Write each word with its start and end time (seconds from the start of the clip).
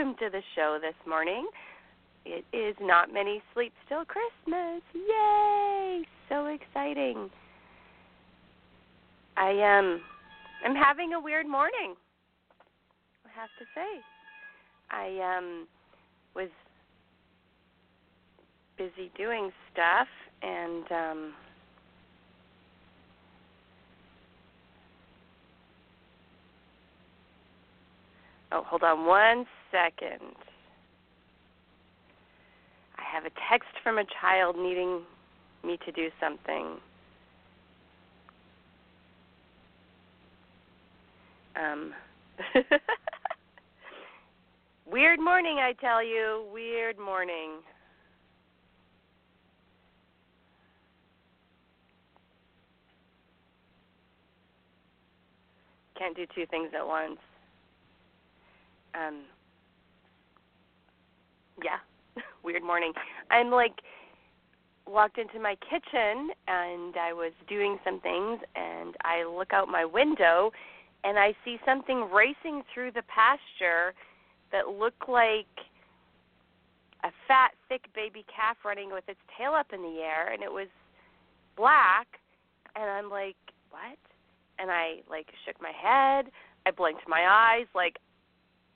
Welcome 0.00 0.16
to 0.18 0.30
the 0.30 0.42
show 0.56 0.78
this 0.80 0.94
morning. 1.06 1.46
It 2.24 2.42
is 2.56 2.74
not 2.80 3.12
many 3.12 3.42
sleep 3.52 3.70
still 3.84 4.04
Christmas. 4.06 4.80
Yay! 4.94 6.04
So 6.30 6.46
exciting. 6.46 7.28
I 9.36 9.50
am 9.50 10.00
I'm 10.64 10.74
having 10.74 11.12
a 11.12 11.20
weird 11.20 11.46
morning. 11.46 11.96
I 13.26 13.40
have 13.40 13.50
to 13.58 13.66
say. 13.74 14.00
I 14.90 15.36
um 15.36 15.68
was 16.34 16.48
busy 18.78 19.10
doing 19.18 19.50
stuff 19.70 20.08
and 20.40 20.84
um 20.90 21.32
Oh, 28.52 28.64
hold 28.66 28.82
on 28.82 29.04
one 29.04 29.44
second. 29.70 30.34
I 32.98 33.02
have 33.12 33.24
a 33.24 33.30
text 33.50 33.70
from 33.82 33.98
a 33.98 34.04
child 34.20 34.56
needing 34.58 35.02
me 35.64 35.78
to 35.84 35.92
do 35.92 36.08
something. 36.20 36.76
Um 41.56 41.92
Weird 44.90 45.20
morning, 45.20 45.58
I 45.58 45.72
tell 45.80 46.02
you. 46.04 46.46
Weird 46.52 46.98
morning. 46.98 47.60
Can't 55.96 56.16
do 56.16 56.26
two 56.34 56.46
things 56.46 56.70
at 56.76 56.86
once. 56.86 57.18
Um 58.94 59.20
yeah, 61.64 62.22
weird 62.44 62.62
morning. 62.62 62.92
I'm 63.30 63.50
like 63.50 63.80
walked 64.86 65.18
into 65.18 65.38
my 65.38 65.56
kitchen 65.68 66.30
and 66.48 66.96
I 66.96 67.12
was 67.12 67.32
doing 67.48 67.78
some 67.84 68.00
things 68.00 68.40
and 68.56 68.96
I 69.02 69.24
look 69.24 69.52
out 69.52 69.68
my 69.68 69.84
window 69.84 70.50
and 71.04 71.18
I 71.18 71.34
see 71.44 71.58
something 71.64 72.10
racing 72.12 72.62
through 72.74 72.92
the 72.92 73.02
pasture 73.02 73.94
that 74.52 74.68
looked 74.68 75.08
like 75.08 75.46
a 77.04 77.10
fat, 77.26 77.52
thick 77.68 77.86
baby 77.94 78.24
calf 78.34 78.56
running 78.64 78.90
with 78.92 79.04
its 79.08 79.20
tail 79.38 79.52
up 79.52 79.68
in 79.72 79.80
the 79.80 80.00
air 80.00 80.32
and 80.32 80.42
it 80.42 80.52
was 80.52 80.68
black 81.56 82.06
and 82.74 82.84
I'm 82.84 83.10
like, 83.10 83.36
What? 83.70 83.98
And 84.58 84.70
I 84.70 85.00
like 85.08 85.28
shook 85.46 85.60
my 85.62 85.72
head, 85.72 86.30
I 86.66 86.70
blinked 86.70 87.08
my 87.08 87.26
eyes, 87.28 87.66
like, 87.74 87.96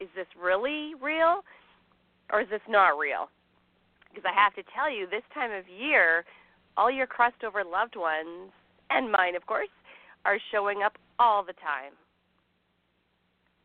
is 0.01 0.09
this 0.15 0.27
really 0.41 0.93
real? 1.01 1.43
Or 2.33 2.41
is 2.41 2.49
this 2.51 2.65
not 2.69 2.99
real? 2.99 3.29
Because 4.09 4.25
I 4.29 4.35
have 4.35 4.55
to 4.55 4.63
tell 4.75 4.91
you, 4.91 5.07
this 5.07 5.25
time 5.33 5.53
of 5.53 5.65
year, 5.69 6.25
all 6.77 6.91
your 6.91 7.07
crust 7.07 7.45
over 7.45 7.65
loved 7.65 7.97
ones, 7.97 8.51
and 8.91 9.11
mine, 9.11 9.35
of 9.35 9.47
course, 9.47 9.69
are 10.25 10.39
showing 10.51 10.83
up 10.83 10.97
all 11.19 11.45
the 11.45 11.53
time 11.55 11.93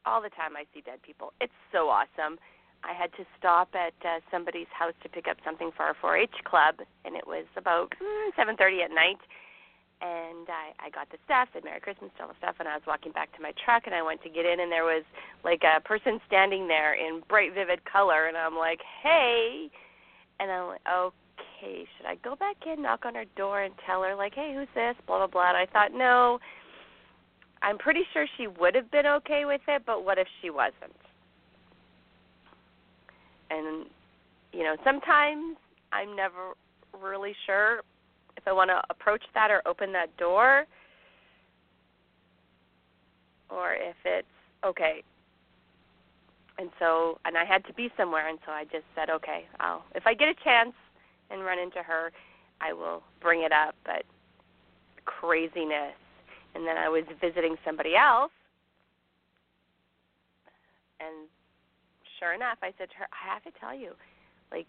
all 0.06 0.22
the 0.22 0.34
time 0.34 0.56
I 0.56 0.66
see 0.74 0.82
dead 0.82 1.02
people. 1.06 1.34
It's 1.42 1.54
so 1.72 1.90
awesome. 1.90 2.40
I 2.84 2.94
had 2.98 3.12
to 3.20 3.24
stop 3.38 3.70
at 3.76 3.94
uh, 4.02 4.24
somebody's 4.32 4.72
house 4.72 4.96
to 5.04 5.10
pick 5.10 5.28
up 5.28 5.38
something 5.44 5.72
for 5.76 5.84
our 5.84 5.96
4-H 6.02 6.44
club, 6.46 6.82
and 7.04 7.16
it 7.16 7.28
was 7.28 7.46
about 7.58 7.94
mm, 8.02 8.30
7:30 8.40 8.86
at 8.86 8.92
night. 8.92 9.20
And 10.02 10.48
I, 10.48 10.88
I 10.88 10.90
got 10.90 11.12
the 11.12 11.18
stuff, 11.26 11.50
said 11.52 11.66
Merry 11.66 11.82
Christmas, 11.82 12.12
all 12.22 12.30
the 12.30 12.34
stuff, 12.38 12.56
and 12.60 12.70
I 12.70 12.76
was 12.76 12.84
walking 12.88 13.12
back 13.12 13.36
to 13.36 13.42
my 13.42 13.52
truck, 13.66 13.84
and 13.86 13.94
I 13.94 14.02
went 14.02 14.24
to 14.24 14.30
get 14.30 14.46
in, 14.46 14.62
and 14.62 14.72
there 14.72 14.86
was 14.86 15.04
like 15.44 15.62
a 15.64 15.82
person 15.82 16.22
standing 16.26 16.70
there 16.70 16.94
in 16.96 17.22
bright, 17.28 17.54
vivid 17.54 17.84
color, 17.84 18.28
and 18.28 18.38
I'm 18.38 18.56
like, 18.56 18.80
hey, 19.04 19.68
and 20.40 20.50
I'm 20.50 20.68
like, 20.68 20.88
okay, 20.88 21.84
should 21.98 22.08
I 22.08 22.16
go 22.24 22.38
back 22.38 22.56
in, 22.66 22.82
knock 22.82 23.04
on 23.04 23.14
her 23.16 23.26
door, 23.36 23.64
and 23.64 23.74
tell 23.86 24.02
her 24.04 24.16
like, 24.16 24.34
hey, 24.34 24.54
who's 24.56 24.72
this, 24.74 24.96
blah 25.06 25.18
blah 25.18 25.28
blah. 25.28 25.50
And 25.50 25.58
I 25.58 25.66
thought, 25.66 25.92
no, 25.94 26.40
I'm 27.62 27.78
pretty 27.78 28.04
sure 28.14 28.26
she 28.38 28.48
would 28.48 28.76
have 28.76 28.90
been 28.92 29.06
okay 29.06 29.44
with 29.44 29.62
it, 29.68 29.84
but 29.86 30.06
what 30.06 30.18
if 30.18 30.28
she 30.42 30.50
wasn't? 30.50 30.96
And 33.50 33.88
you 34.54 34.64
know, 34.64 34.78
sometimes 34.86 35.58
I'm 35.92 36.16
never 36.16 36.54
really 37.02 37.36
sure 37.46 37.82
I 38.50 38.52
want 38.52 38.70
to 38.70 38.82
approach 38.90 39.22
that 39.36 39.52
or 39.52 39.62
open 39.68 39.94
that 39.94 40.16
door 40.18 40.66
or 43.50 43.74
if 43.74 43.96
it's 44.06 44.28
okay. 44.66 45.04
And 46.58 46.70
so, 46.80 47.20
and 47.26 47.38
I 47.38 47.46
had 47.46 47.64
to 47.66 47.74
be 47.74 47.90
somewhere, 47.96 48.28
and 48.28 48.38
so 48.46 48.52
I 48.52 48.64
just 48.66 48.84
said, 48.96 49.10
okay, 49.10 49.46
I'll 49.60 49.84
if 49.96 50.04
I 50.06 50.14
get 50.14 50.28
a 50.28 50.36
chance 50.44 50.74
and 51.30 51.44
run 51.44 51.60
into 51.60 51.82
her, 51.82 52.12
I 52.60 52.74
will 52.74 53.02
bring 53.22 53.44
it 53.44 53.52
up. 53.52 53.76
But 53.86 54.04
craziness 55.06 55.96
and 56.56 56.66
then 56.66 56.78
I 56.78 56.90
was 56.90 57.04
visiting 57.22 57.56
somebody 57.64 57.96
else, 57.96 58.32
and 61.00 61.30
sure 62.20 62.34
enough, 62.34 62.58
I 62.62 62.74
said 62.78 62.90
to 62.90 62.96
her, 62.98 63.08
"I 63.14 63.34
have 63.34 63.44
to 63.44 63.52
tell 63.60 63.74
you, 63.74 63.94
like 64.52 64.68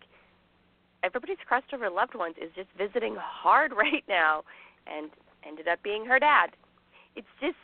everybody's 1.02 1.38
crossover 1.50 1.75
over 1.75 1.91
loved 1.91 2.14
ones 2.14 2.37
is 2.41 2.50
just 2.55 2.69
visiting 2.76 3.17
hard 3.19 3.73
right 3.76 4.05
now," 4.08 4.44
and 4.87 5.11
ended 5.47 5.69
up 5.69 5.82
being 5.82 6.05
her 6.06 6.19
dad. 6.19 6.50
It's 7.17 7.29
just 7.41 7.56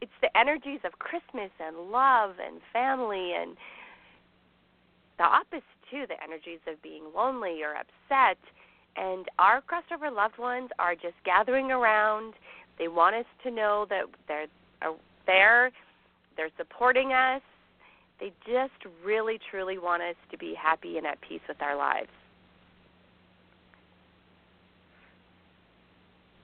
it's 0.00 0.12
the 0.22 0.34
energies 0.36 0.80
of 0.84 0.98
Christmas 0.98 1.50
and 1.60 1.90
love 1.90 2.36
and 2.44 2.60
family 2.72 3.34
and 3.34 3.56
the 5.18 5.24
opposite 5.24 5.62
too, 5.90 6.04
the 6.08 6.22
energies 6.22 6.60
of 6.66 6.80
being 6.82 7.04
lonely 7.14 7.62
or 7.62 7.74
upset. 7.74 8.38
And 8.96 9.26
our 9.38 9.60
crossover 9.60 10.14
loved 10.14 10.38
ones 10.38 10.70
are 10.78 10.94
just 10.94 11.14
gathering 11.24 11.70
around 11.70 12.34
they 12.80 12.88
want 12.88 13.14
us 13.14 13.26
to 13.44 13.50
know 13.50 13.86
that 13.90 14.04
they're 14.26 14.46
uh, 14.80 14.94
there, 15.26 15.70
they're 16.36 16.50
supporting 16.56 17.12
us. 17.12 17.42
They 18.18 18.32
just 18.46 18.72
really, 19.04 19.38
truly 19.50 19.78
want 19.78 20.02
us 20.02 20.16
to 20.30 20.38
be 20.38 20.54
happy 20.60 20.96
and 20.96 21.06
at 21.06 21.20
peace 21.20 21.42
with 21.46 21.60
our 21.60 21.76
lives. 21.76 22.08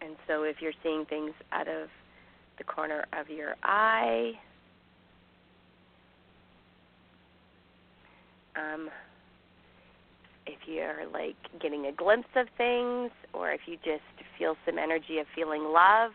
And 0.01 0.17
so 0.27 0.43
if 0.43 0.57
you're 0.61 0.73
seeing 0.83 1.05
things 1.07 1.33
out 1.53 1.69
of 1.69 1.89
the 2.59 2.65
corner 2.65 3.05
of 3.19 3.29
your 3.29 3.55
eye, 3.63 4.33
um, 8.57 8.89
if 10.47 10.59
you're 10.67 11.07
like 11.13 11.37
getting 11.61 11.87
a 11.87 11.93
glimpse 11.93 12.29
of 12.37 12.47
things, 12.57 13.11
or 13.33 13.51
if 13.51 13.61
you 13.67 13.77
just 13.85 14.03
feel 14.39 14.57
some 14.65 14.79
energy 14.79 15.19
of 15.19 15.27
feeling 15.35 15.65
loved, 15.65 16.15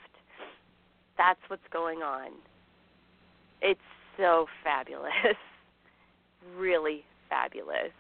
that's 1.18 1.40
what's 1.48 1.68
going 1.72 2.00
on. 2.00 2.32
It's 3.62 3.80
so 4.18 4.48
fabulous. 4.64 5.12
really 6.58 7.04
fabulous. 7.30 7.92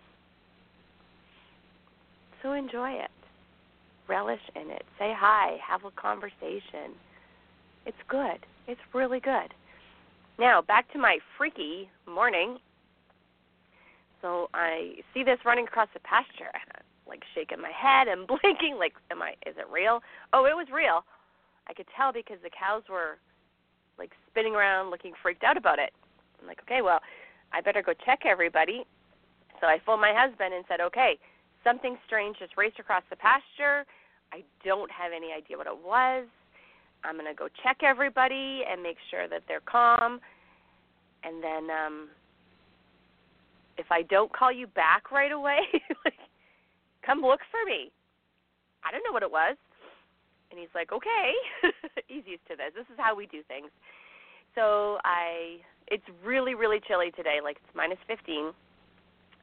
So 2.41 2.53
enjoy 2.53 2.91
it. 2.91 3.11
Relish 4.11 4.41
in 4.57 4.69
it. 4.69 4.83
Say 4.99 5.13
hi. 5.15 5.55
Have 5.65 5.85
a 5.85 5.91
conversation. 5.91 6.99
It's 7.85 8.03
good. 8.09 8.43
It's 8.67 8.81
really 8.93 9.21
good. 9.21 9.53
Now, 10.37 10.61
back 10.61 10.91
to 10.91 10.99
my 10.99 11.19
freaky 11.37 11.89
morning. 12.05 12.57
So 14.21 14.49
I 14.53 14.95
see 15.13 15.23
this 15.23 15.39
running 15.45 15.63
across 15.65 15.87
the 15.93 16.01
pasture. 16.01 16.51
Like 17.07 17.23
shaking 17.35 17.59
my 17.59 17.71
head 17.75 18.07
and 18.07 18.25
blinking 18.29 18.77
like 18.79 18.93
am 19.11 19.21
I 19.21 19.31
is 19.45 19.57
it 19.57 19.67
real? 19.69 19.99
Oh, 20.31 20.45
it 20.45 20.55
was 20.55 20.67
real. 20.71 21.03
I 21.67 21.73
could 21.73 21.87
tell 21.97 22.13
because 22.13 22.37
the 22.41 22.49
cows 22.49 22.83
were 22.89 23.17
like 23.99 24.11
spinning 24.29 24.55
around 24.55 24.91
looking 24.91 25.11
freaked 25.21 25.43
out 25.43 25.57
about 25.57 25.77
it. 25.77 25.91
I'm 26.39 26.47
like, 26.47 26.61
okay, 26.61 26.81
well, 26.81 27.01
I 27.51 27.59
better 27.59 27.81
go 27.81 27.91
check 28.05 28.21
everybody. 28.23 28.85
So 29.59 29.67
I 29.67 29.81
phoned 29.85 29.99
my 29.99 30.13
husband 30.15 30.53
and 30.53 30.63
said, 30.69 30.79
okay, 30.79 31.19
something 31.65 31.97
strange 32.05 32.37
just 32.39 32.55
raced 32.55 32.79
across 32.79 33.03
the 33.09 33.17
pasture. 33.17 33.83
I 34.33 34.43
don't 34.63 34.89
have 34.91 35.11
any 35.15 35.31
idea 35.33 35.57
what 35.57 35.67
it 35.67 35.77
was. 35.85 36.25
I'm 37.03 37.15
going 37.15 37.27
to 37.27 37.33
go 37.33 37.47
check 37.63 37.79
everybody 37.83 38.61
and 38.69 38.81
make 38.81 38.97
sure 39.09 39.27
that 39.27 39.41
they're 39.47 39.65
calm. 39.65 40.19
And 41.23 41.43
then 41.43 41.69
um 41.69 42.09
if 43.77 43.85
I 43.89 44.03
don't 44.03 44.31
call 44.33 44.51
you 44.51 44.67
back 44.67 45.11
right 45.11 45.31
away, 45.31 45.59
like 46.05 46.17
come 47.05 47.21
look 47.21 47.39
for 47.49 47.63
me. 47.65 47.91
I 48.83 48.91
don't 48.91 49.03
know 49.05 49.13
what 49.13 49.23
it 49.23 49.31
was. 49.31 49.55
And 50.49 50.59
he's 50.59 50.73
like, 50.75 50.91
"Okay." 50.91 51.31
he's 52.07 52.23
used 52.25 52.45
to 52.49 52.55
this. 52.57 52.73
This 52.75 52.85
is 52.91 52.97
how 52.97 53.15
we 53.15 53.25
do 53.27 53.41
things. 53.47 53.69
So 54.55 54.97
I 55.03 55.57
it's 55.87 56.03
really 56.25 56.55
really 56.55 56.79
chilly 56.87 57.11
today, 57.11 57.39
like 57.43 57.57
it's 57.57 57.75
minus 57.75 57.99
15. 58.07 58.51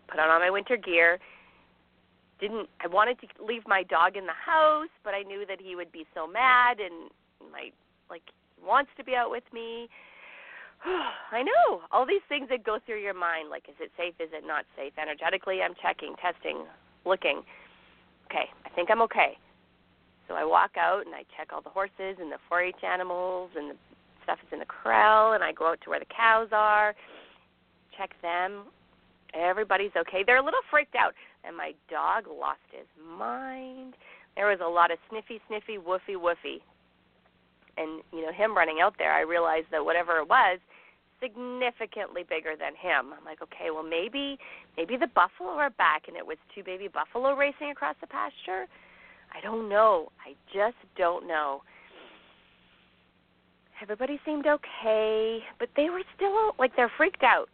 Put 0.09 0.21
on 0.21 0.31
all 0.31 0.41
my 0.41 0.51
winter 0.51 0.77
gear. 0.77 1.19
Didn't 2.41 2.69
I 2.81 2.87
wanted 2.87 3.19
to 3.21 3.27
leave 3.45 3.63
my 3.67 3.83
dog 3.83 4.17
in 4.17 4.27
the 4.27 4.33
house, 4.33 4.93
but 5.05 5.15
I 5.15 5.23
knew 5.23 5.45
that 5.47 5.61
he 5.61 5.77
would 5.77 5.91
be 5.91 6.07
so 6.15 6.27
mad 6.27 6.79
and 6.81 7.11
my 7.53 7.71
like 8.11 8.23
wants 8.65 8.91
to 8.97 9.05
be 9.05 9.15
out 9.15 9.31
with 9.31 9.45
me. 9.53 9.89
I 11.33 11.43
know 11.43 11.83
all 11.91 12.07
these 12.07 12.25
things 12.29 12.49
that 12.51 12.65
go 12.65 12.79
through 12.85 13.03
your 13.03 13.15
mind. 13.15 13.51
Like, 13.51 13.65
is 13.69 13.75
it 13.81 13.91
safe? 13.97 14.15
Is 14.21 14.31
it 14.33 14.47
not 14.47 14.65
safe? 14.77 14.93
Energetically, 15.01 15.61
I'm 15.63 15.75
checking, 15.81 16.15
testing, 16.23 16.65
looking. 17.05 17.43
Okay, 18.31 18.47
I 18.65 18.69
think 18.71 18.91
I'm 18.91 19.03
okay. 19.03 19.37
So 20.29 20.35
I 20.35 20.45
walk 20.45 20.73
out 20.77 21.07
and 21.07 21.15
I 21.15 21.25
check 21.37 21.49
all 21.53 21.63
the 21.63 21.71
horses 21.71 22.21
and 22.21 22.31
the 22.31 22.37
4-H 22.53 22.85
animals 22.85 23.51
and 23.57 23.71
the 23.71 23.77
stuff 24.29 24.39
is 24.47 24.53
in 24.53 24.59
the 24.59 24.67
corral, 24.67 25.33
and 25.33 25.43
I 25.43 25.53
go 25.53 25.69
out 25.69 25.81
to 25.85 25.91
where 25.91 25.99
the 25.99 26.13
cows 26.15 26.49
are, 26.53 26.95
check 27.97 28.11
them. 28.21 28.65
Everybody's 29.33 29.91
okay. 29.97 30.23
They're 30.25 30.37
a 30.37 30.45
little 30.45 30.61
freaked 30.71 30.95
out, 30.95 31.15
and 31.49 31.57
my 31.57 31.73
dog 31.91 32.25
lost 32.29 32.61
his 32.71 32.87
mind. 33.19 33.95
There 34.37 34.47
was 34.47 34.61
a 34.63 34.69
lot 34.69 34.93
of 34.93 34.99
sniffy, 35.09 35.41
sniffy, 35.49 35.79
woofy, 35.79 36.15
woofy 36.15 36.61
and 37.79 38.03
you 38.13 38.23
know 38.23 38.33
him 38.33 38.57
running 38.57 38.81
out 38.83 38.95
there, 38.99 39.13
I 39.13 39.23
realized 39.23 39.67
that 39.71 39.85
whatever 39.85 40.19
it 40.19 40.29
was, 40.29 40.59
significantly 41.23 42.25
bigger 42.29 42.55
than 42.59 42.75
him. 42.75 43.15
I'm 43.17 43.25
like, 43.25 43.41
okay, 43.43 43.71
well 43.71 43.83
maybe 43.83 44.39
maybe 44.77 44.97
the 44.97 45.09
buffalo 45.15 45.51
are 45.51 45.71
back 45.71 46.03
and 46.09 46.17
it 46.17 46.27
was 46.27 46.37
two 46.55 46.63
baby 46.63 46.89
buffalo 46.89 47.35
racing 47.35 47.71
across 47.71 47.97
the 48.01 48.07
pasture. 48.07 48.67
I 49.35 49.41
don't 49.41 49.69
know. 49.69 50.09
I 50.27 50.35
just 50.53 50.79
don't 50.97 51.27
know. 51.27 51.63
Everybody 53.81 54.19
seemed 54.25 54.47
okay, 54.47 55.39
but 55.59 55.69
they 55.77 55.89
were 55.89 56.03
still 56.17 56.53
like 56.59 56.75
they're 56.75 56.93
freaked 56.97 57.23
out. 57.23 57.51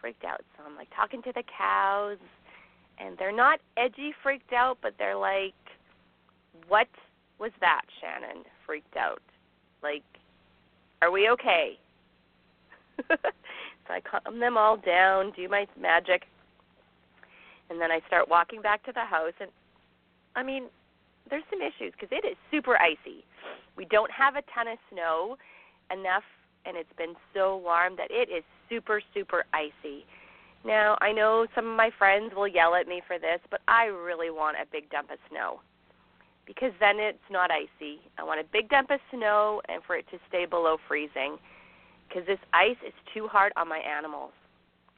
Freaked 0.00 0.24
out. 0.24 0.40
So 0.56 0.64
I'm 0.66 0.76
like 0.76 0.88
talking 0.96 1.22
to 1.22 1.32
the 1.32 1.42
cows 1.58 2.18
and 2.98 3.16
they're 3.18 3.32
not 3.32 3.60
edgy 3.76 4.14
freaked 4.22 4.52
out, 4.52 4.78
but 4.82 4.94
they're 4.98 5.16
like 5.16 5.54
what 6.68 6.88
was 7.38 7.52
that, 7.60 7.82
Shannon? 8.00 8.44
Freaked 8.64 8.96
out. 8.96 9.22
Like, 9.82 10.02
are 11.02 11.10
we 11.10 11.28
okay? 11.30 11.78
so 13.08 13.16
I 13.90 14.00
calm 14.00 14.40
them 14.40 14.56
all 14.56 14.76
down, 14.76 15.32
do 15.36 15.48
my 15.48 15.66
magic, 15.80 16.22
and 17.68 17.80
then 17.80 17.90
I 17.90 18.00
start 18.06 18.28
walking 18.28 18.62
back 18.62 18.84
to 18.86 18.92
the 18.92 19.04
house. 19.04 19.34
And 19.40 19.50
I 20.34 20.42
mean, 20.42 20.64
there's 21.28 21.44
some 21.50 21.60
issues 21.60 21.92
because 21.92 22.08
it 22.10 22.26
is 22.26 22.36
super 22.50 22.76
icy. 22.78 23.24
We 23.76 23.84
don't 23.84 24.10
have 24.10 24.36
a 24.36 24.42
ton 24.54 24.68
of 24.68 24.78
snow 24.90 25.36
enough, 25.92 26.24
and 26.64 26.76
it's 26.76 26.92
been 26.96 27.14
so 27.34 27.58
warm 27.58 27.96
that 27.96 28.10
it 28.10 28.30
is 28.30 28.42
super, 28.68 29.02
super 29.12 29.44
icy. 29.52 30.06
Now, 30.66 30.98
I 31.00 31.12
know 31.12 31.46
some 31.54 31.70
of 31.70 31.76
my 31.76 31.90
friends 31.96 32.34
will 32.34 32.48
yell 32.48 32.74
at 32.74 32.88
me 32.88 33.00
for 33.06 33.20
this, 33.20 33.38
but 33.52 33.60
I 33.68 33.84
really 33.84 34.30
want 34.30 34.56
a 34.60 34.66
big 34.70 34.90
dump 34.90 35.12
of 35.12 35.18
snow 35.30 35.60
because 36.44 36.72
then 36.80 36.98
it's 36.98 37.18
not 37.30 37.52
icy. 37.52 38.00
I 38.18 38.24
want 38.24 38.40
a 38.40 38.44
big 38.52 38.68
dump 38.68 38.90
of 38.90 38.98
snow 39.14 39.62
and 39.68 39.80
for 39.84 39.96
it 39.96 40.06
to 40.10 40.18
stay 40.28 40.44
below 40.44 40.76
freezing 40.88 41.36
because 42.08 42.26
this 42.26 42.40
ice 42.52 42.76
is 42.84 42.92
too 43.14 43.28
hard 43.28 43.52
on 43.56 43.68
my 43.68 43.78
animals 43.78 44.32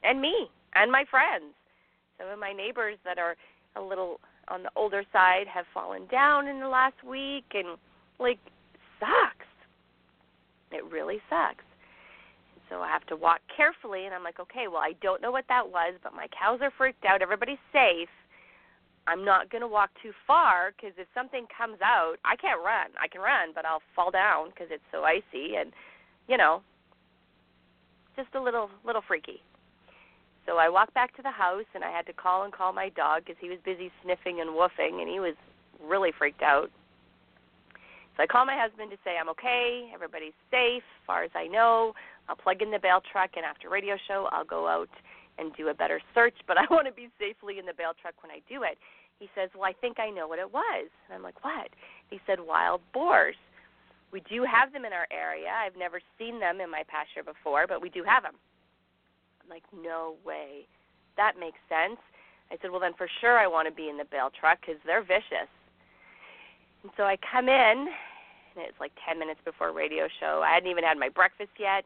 and 0.03 0.19
me 0.19 0.49
and 0.73 0.91
my 0.91 1.05
friends. 1.09 1.53
Some 2.17 2.29
of 2.29 2.39
my 2.39 2.51
neighbors 2.51 2.97
that 3.05 3.19
are 3.19 3.35
a 3.75 3.81
little 3.81 4.19
on 4.47 4.63
the 4.63 4.71
older 4.75 5.03
side 5.13 5.45
have 5.47 5.65
fallen 5.71 6.07
down 6.07 6.47
in 6.47 6.59
the 6.59 6.67
last 6.67 7.03
week 7.07 7.45
and 7.53 7.77
like 8.19 8.39
sucks. 8.99 9.45
It 10.71 10.83
really 10.85 11.19
sucks. 11.29 11.63
So 12.69 12.81
I 12.81 12.87
have 12.87 13.05
to 13.07 13.15
walk 13.15 13.41
carefully 13.55 14.05
and 14.05 14.13
I'm 14.13 14.23
like, 14.23 14.39
okay, 14.39 14.67
well 14.67 14.81
I 14.81 14.93
don't 15.01 15.21
know 15.21 15.31
what 15.31 15.45
that 15.49 15.67
was, 15.67 15.95
but 16.03 16.13
my 16.13 16.27
cows 16.27 16.59
are 16.61 16.71
freaked 16.77 17.05
out. 17.05 17.21
Everybody's 17.21 17.57
safe 17.73 18.09
I'm 19.09 19.25
not 19.25 19.49
going 19.49 19.61
to 19.61 19.67
walk 19.67 19.89
too 20.03 20.11
far 20.27 20.71
because 20.75 20.93
if 20.97 21.07
something 21.15 21.47
comes 21.49 21.77
out, 21.83 22.17
I 22.23 22.35
can't 22.35 22.61
run. 22.63 22.91
I 23.01 23.07
can 23.07 23.21
run, 23.21 23.49
but 23.55 23.65
I'll 23.65 23.81
fall 23.95 24.11
down 24.11 24.49
because 24.49 24.67
it's 24.69 24.83
so 24.91 25.03
icy 25.03 25.55
and, 25.57 25.73
you 26.27 26.37
know, 26.37 26.61
just 28.15 28.29
a 28.35 28.41
little 28.41 28.69
little 28.85 29.01
freaky. 29.07 29.41
So 30.45 30.57
I 30.57 30.69
walked 30.69 30.93
back 30.93 31.15
to 31.15 31.23
the 31.23 31.31
house 31.31 31.65
and 31.73 31.83
I 31.83 31.89
had 31.89 32.05
to 32.05 32.13
call 32.13 32.43
and 32.43 32.53
call 32.53 32.71
my 32.71 32.89
dog 32.89 33.23
because 33.25 33.39
he 33.41 33.49
was 33.49 33.57
busy 33.65 33.91
sniffing 34.03 34.41
and 34.41 34.51
woofing 34.51 35.01
and 35.01 35.09
he 35.09 35.19
was 35.19 35.35
really 35.83 36.11
freaked 36.15 36.43
out. 36.43 36.69
So 38.15 38.23
I 38.23 38.27
call 38.27 38.45
my 38.45 38.57
husband 38.59 38.91
to 38.91 38.97
say 39.03 39.17
I'm 39.19 39.29
okay, 39.29 39.89
everybody's 39.91 40.37
safe, 40.51 40.83
as 40.83 41.05
far 41.07 41.23
as 41.23 41.31
I 41.33 41.47
know. 41.47 41.93
I'll 42.29 42.35
plug 42.35 42.61
in 42.61 42.69
the 42.69 42.79
bale 42.79 43.01
truck 43.11 43.31
and 43.35 43.43
after 43.43 43.69
radio 43.69 43.97
show 44.07 44.29
I'll 44.31 44.45
go 44.45 44.67
out 44.67 44.89
and 45.39 45.55
do 45.55 45.69
a 45.69 45.73
better 45.73 45.99
search, 46.13 46.35
but 46.47 46.57
I 46.61 46.65
want 46.69 46.85
to 46.85 46.93
be 46.93 47.09
safely 47.19 47.57
in 47.57 47.65
the 47.65 47.73
bale 47.73 47.97
truck 47.99 48.13
when 48.21 48.31
I 48.31 48.39
do 48.47 48.63
it. 48.63 48.77
He 49.17 49.27
says, 49.35 49.49
Well, 49.53 49.65
I 49.65 49.73
think 49.73 49.99
I 49.99 50.09
know 50.09 50.27
what 50.27 50.39
it 50.39 50.53
was. 50.53 50.87
And 51.07 51.15
I'm 51.15 51.23
like, 51.23 51.43
What? 51.43 51.69
He 52.09 52.19
said, 52.27 52.39
Wild 52.39 52.81
boars. 52.93 53.35
We 54.11 54.21
do 54.21 54.43
have 54.43 54.73
them 54.73 54.85
in 54.85 54.93
our 54.93 55.07
area. 55.11 55.49
I've 55.49 55.77
never 55.77 56.01
seen 56.17 56.39
them 56.39 56.61
in 56.61 56.71
my 56.71 56.83
pasture 56.87 57.23
before, 57.23 57.67
but 57.67 57.81
we 57.81 57.89
do 57.89 58.03
have 58.03 58.23
them. 58.23 58.35
I'm 59.43 59.49
like, 59.49 59.63
No 59.73 60.15
way. 60.25 60.67
That 61.17 61.33
makes 61.39 61.59
sense. 61.67 61.99
I 62.51 62.57
said, 62.61 62.71
Well, 62.71 62.79
then 62.79 62.93
for 62.97 63.09
sure 63.19 63.37
I 63.37 63.47
want 63.47 63.67
to 63.67 63.73
be 63.73 63.89
in 63.89 63.97
the 63.97 64.05
bale 64.05 64.31
truck 64.37 64.61
because 64.61 64.79
they're 64.85 65.03
vicious. 65.03 65.49
And 66.83 66.91
so 66.95 67.03
I 67.03 67.17
come 67.17 67.49
in, 67.49 67.91
and 68.55 68.63
it's 68.63 68.79
like 68.79 68.93
10 69.07 69.19
minutes 69.19 69.41
before 69.43 69.73
radio 69.73 70.07
show. 70.19 70.41
I 70.45 70.53
hadn't 70.53 70.69
even 70.69 70.83
had 70.83 70.97
my 70.97 71.09
breakfast 71.09 71.51
yet. 71.59 71.83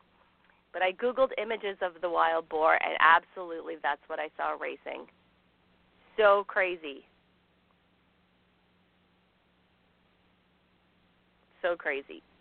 But 0.74 0.82
I 0.82 0.92
Googled 0.92 1.30
images 1.38 1.78
of 1.82 2.02
the 2.02 2.10
wild 2.10 2.50
boar, 2.50 2.74
and 2.74 2.98
absolutely 3.00 3.76
that's 3.82 4.02
what 4.08 4.20
I 4.20 4.30
saw 4.36 4.58
racing. 4.60 5.06
So 6.18 6.44
crazy. 6.48 7.06
So 11.62 11.76
crazy. 11.78 12.22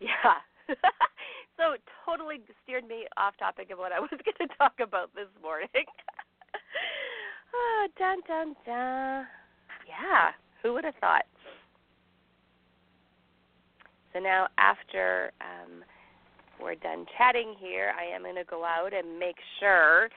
Yeah. 0.00 0.42
so 1.56 1.76
totally 2.04 2.40
steered 2.62 2.86
me 2.86 3.06
off 3.16 3.34
topic 3.38 3.70
of 3.70 3.78
what 3.78 3.92
I 3.92 4.00
was 4.00 4.10
going 4.10 4.48
to 4.48 4.54
talk 4.56 4.74
about 4.82 5.14
this 5.14 5.28
morning. 5.40 5.68
oh, 7.54 7.86
dun 7.96 8.18
dun 8.26 8.54
dun. 8.66 9.24
Yeah, 9.88 10.32
who 10.62 10.74
would 10.74 10.84
have 10.84 10.96
thought? 11.00 11.24
So 14.14 14.20
now, 14.20 14.46
after 14.58 15.32
um, 15.40 15.82
we're 16.62 16.76
done 16.76 17.04
chatting 17.18 17.54
here, 17.58 17.92
I 17.98 18.14
am 18.14 18.22
going 18.22 18.36
to 18.36 18.44
go 18.44 18.64
out 18.64 18.92
and 18.94 19.18
make 19.18 19.36
sure 19.58 20.08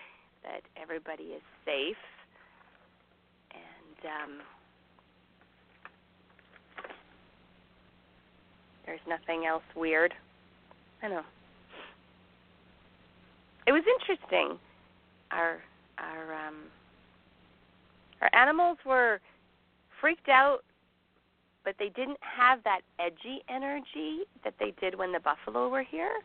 that 0.44 0.62
everybody 0.80 1.24
is 1.24 1.42
safe. 1.66 1.98
And 3.52 4.06
um, 4.06 4.40
there's 8.86 9.00
nothing 9.08 9.48
else 9.48 9.64
weird. 9.76 10.14
I 11.02 11.08
know. 11.08 11.24
It 13.66 13.72
was 13.72 13.84
interesting. 14.00 14.60
Our 15.32 15.58
our 15.98 16.48
um, 16.48 16.56
our 18.22 18.30
animals 18.34 18.78
were 18.86 19.20
freaked 20.00 20.30
out 20.30 20.60
but 21.68 21.76
they 21.80 21.90
didn't 21.90 22.18
have 22.22 22.64
that 22.64 22.80
edgy 22.98 23.44
energy 23.50 24.20
that 24.46 24.54
they 24.58 24.74
did 24.80 24.98
when 24.98 25.12
the 25.12 25.20
buffalo 25.20 25.68
were 25.68 25.84
here. 25.84 26.22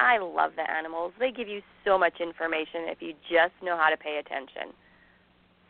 I 0.00 0.18
love 0.18 0.50
the 0.56 0.68
animals. 0.68 1.12
They 1.20 1.30
give 1.30 1.46
you 1.46 1.62
so 1.84 1.96
much 1.96 2.14
information 2.20 2.88
if 2.88 3.00
you 3.00 3.14
just 3.30 3.52
know 3.62 3.76
how 3.76 3.88
to 3.88 3.96
pay 3.96 4.18
attention. 4.18 4.74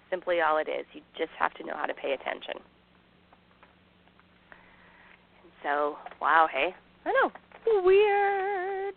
Simply 0.08 0.40
all 0.40 0.56
it 0.56 0.70
is. 0.70 0.86
You 0.94 1.02
just 1.18 1.32
have 1.38 1.52
to 1.54 1.64
know 1.64 1.74
how 1.76 1.84
to 1.84 1.92
pay 1.92 2.14
attention. 2.14 2.54
And 5.42 5.52
so, 5.62 5.98
wow, 6.18 6.48
hey, 6.50 6.74
I 7.04 7.12
know, 7.12 7.30
weird. 7.84 8.94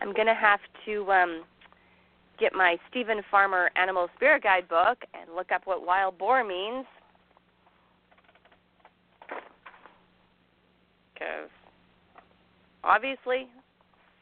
I'm 0.00 0.12
gonna 0.12 0.34
have 0.34 0.58
to 0.86 1.12
um, 1.12 1.44
get 2.40 2.54
my 2.54 2.76
Steven 2.90 3.20
Farmer 3.30 3.70
Animal 3.76 4.08
Spirit 4.16 4.42
Guide 4.42 4.68
book 4.68 4.98
and 5.14 5.32
look 5.36 5.52
up 5.52 5.62
what 5.64 5.86
wild 5.86 6.18
boar 6.18 6.42
means 6.42 6.86
because 11.22 11.50
obviously 12.84 13.48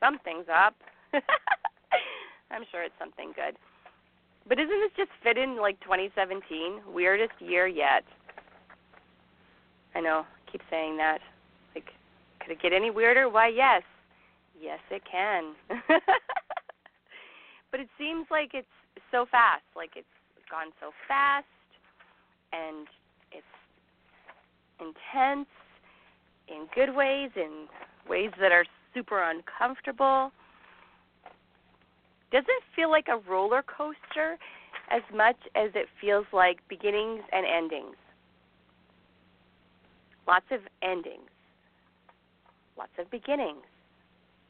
something's 0.01 0.47
up. 0.53 0.75
I'm 2.51 2.65
sure 2.71 2.83
it's 2.83 2.95
something 2.99 3.33
good. 3.35 3.57
But 4.49 4.59
isn't 4.59 4.69
this 4.69 4.93
just 4.97 5.11
fit 5.23 5.39
in 5.39 5.61
like 5.61 5.81
2017? 5.81 6.93
Weirdest 6.93 7.35
year 7.41 7.67
yet. 7.67 8.05
I 9.95 10.01
know, 10.01 10.25
keep 10.51 10.61
saying 10.71 10.97
that. 10.99 11.19
Like, 11.75 11.87
could 12.41 12.53
it 12.53 12.63
get 12.63 12.73
any 12.73 12.91
weirder? 12.91 13.29
Why, 13.29 13.49
yes. 13.49 13.83
Yes, 14.61 14.79
it 14.91 15.03
can. 15.11 15.55
but 17.71 17.81
it 17.81 17.89
seems 17.99 18.27
like 18.31 18.51
it's 18.55 18.67
so 19.11 19.27
fast. 19.31 19.65
Like, 19.75 19.91
it's 19.97 20.07
gone 20.51 20.73
so 20.81 20.91
fast, 21.09 21.47
and 22.53 22.87
it's 23.33 23.47
intense 24.81 25.49
in 26.51 26.67
good 26.75 26.95
ways, 26.95 27.31
in 27.37 27.67
ways 28.09 28.31
that 28.41 28.53
are 28.53 28.65
super 28.95 29.23
uncomfortable. 29.23 30.33
Does 32.33 32.45
it 32.47 32.63
feel 32.75 32.91
like 32.91 33.07
a 33.09 33.19
roller 33.31 33.63
coaster 33.63 34.37
as 34.91 35.03
much 35.15 35.37
as 35.55 35.71
it 35.75 35.87
feels 36.01 36.27
like 36.33 36.59
beginnings 36.69 37.23
and 37.33 37.47
endings? 37.47 37.97
Lots 40.27 40.47
of 40.51 40.61
endings, 40.83 41.31
lots 42.79 42.93
of 42.99 43.11
beginnings. 43.11 43.65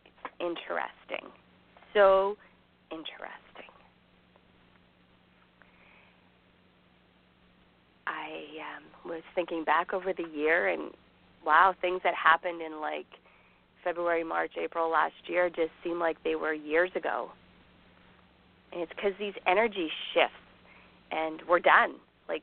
It's 0.05 0.35
interesting. 0.41 1.31
So 1.95 2.37
interesting. 2.91 3.71
I 8.07 8.77
um, 8.77 9.11
was 9.11 9.23
thinking 9.35 9.65
back 9.65 9.95
over 9.95 10.13
the 10.13 10.29
year 10.35 10.69
and 10.69 10.91
wow, 11.45 11.75
things 11.81 12.01
that 12.05 12.15
happened 12.15 12.61
in 12.63 12.81
like 12.81 13.07
February, 13.85 14.25
March, 14.25 14.53
April 14.61 14.91
last 14.91 15.15
year 15.27 15.49
just 15.49 15.71
seem 15.83 15.99
like 15.99 16.23
they 16.23 16.35
were 16.35 16.53
years 16.53 16.91
ago. 16.95 17.31
And 18.73 18.83
it's 18.83 18.93
because 18.95 19.13
these 19.19 19.35
energy 19.47 19.89
shifts 20.15 20.35
and 21.11 21.41
we're 21.49 21.61
done. 21.61 21.95
Like, 22.29 22.43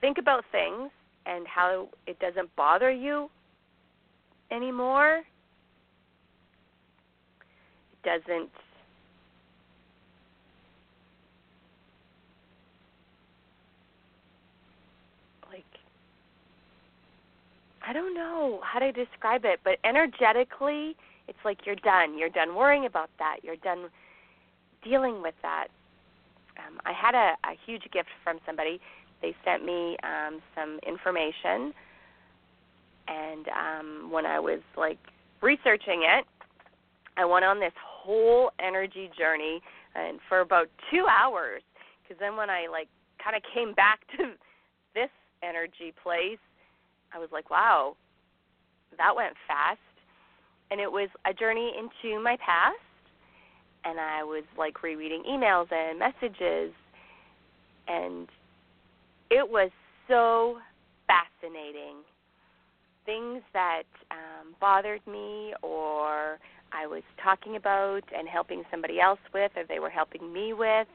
think 0.00 0.18
about 0.18 0.44
things 0.50 0.90
and 1.26 1.46
how 1.46 1.88
it 2.06 2.18
doesn't 2.18 2.54
bother 2.56 2.90
you 2.90 3.30
anymore. 4.50 5.22
It 7.92 8.02
doesn't 8.04 8.50
like 15.50 15.64
I 17.88 17.94
don't 17.94 18.12
know 18.12 18.60
how 18.62 18.80
to 18.80 18.92
describe 18.92 19.46
it, 19.46 19.60
but 19.64 19.78
energetically 19.82 20.94
it's 21.26 21.38
like 21.42 21.64
you're 21.64 21.76
done. 21.76 22.18
You're 22.18 22.28
done 22.28 22.54
worrying 22.54 22.84
about 22.84 23.08
that. 23.18 23.38
You're 23.42 23.56
done 23.56 23.86
dealing 24.84 25.22
with 25.22 25.34
that. 25.40 25.68
Um, 26.58 26.78
I 26.84 26.92
had 26.92 27.14
a, 27.14 27.34
a 27.48 27.56
huge 27.64 27.84
gift 27.90 28.08
from 28.22 28.40
somebody. 28.44 28.78
They 29.22 29.34
sent 29.42 29.64
me 29.64 29.96
um, 30.02 30.40
some 30.54 30.78
information, 30.86 31.72
and 33.08 33.46
um, 33.48 34.10
when 34.12 34.26
I 34.26 34.38
was 34.38 34.60
like 34.76 34.98
researching 35.40 36.04
it, 36.06 36.26
I 37.16 37.24
went 37.24 37.46
on 37.46 37.58
this 37.58 37.72
whole 37.82 38.50
energy 38.60 39.10
journey, 39.18 39.62
and 39.94 40.18
for 40.28 40.40
about 40.40 40.68
two 40.90 41.06
hours. 41.08 41.62
Because 42.02 42.20
then 42.20 42.36
when 42.36 42.50
I 42.50 42.66
like 42.70 42.88
kind 43.22 43.34
of 43.34 43.42
came 43.54 43.72
back 43.72 44.00
to 44.18 44.32
this 44.94 45.10
energy 45.42 45.94
place, 46.02 46.38
I 47.14 47.18
was 47.18 47.28
like, 47.32 47.50
wow, 47.50 47.96
that 48.96 49.14
went 49.14 49.34
fast. 49.46 49.78
And 50.70 50.80
it 50.80 50.90
was 50.90 51.08
a 51.24 51.32
journey 51.32 51.72
into 51.78 52.22
my 52.22 52.36
past 52.36 52.76
and 53.84 53.98
I 53.98 54.22
was 54.22 54.44
like 54.56 54.82
rereading 54.82 55.22
emails 55.28 55.66
and 55.72 55.98
messages, 55.98 56.72
and 57.86 58.28
it 59.30 59.48
was 59.48 59.70
so 60.06 60.58
fascinating. 61.06 61.96
Things 63.06 63.42
that 63.54 63.84
um, 64.10 64.54
bothered 64.60 65.06
me, 65.06 65.54
or 65.62 66.38
I 66.72 66.86
was 66.86 67.02
talking 67.22 67.56
about 67.56 68.02
and 68.16 68.28
helping 68.28 68.62
somebody 68.70 69.00
else 69.00 69.20
with, 69.32 69.52
or 69.56 69.64
they 69.66 69.78
were 69.78 69.90
helping 69.90 70.32
me 70.32 70.52
with, 70.52 70.86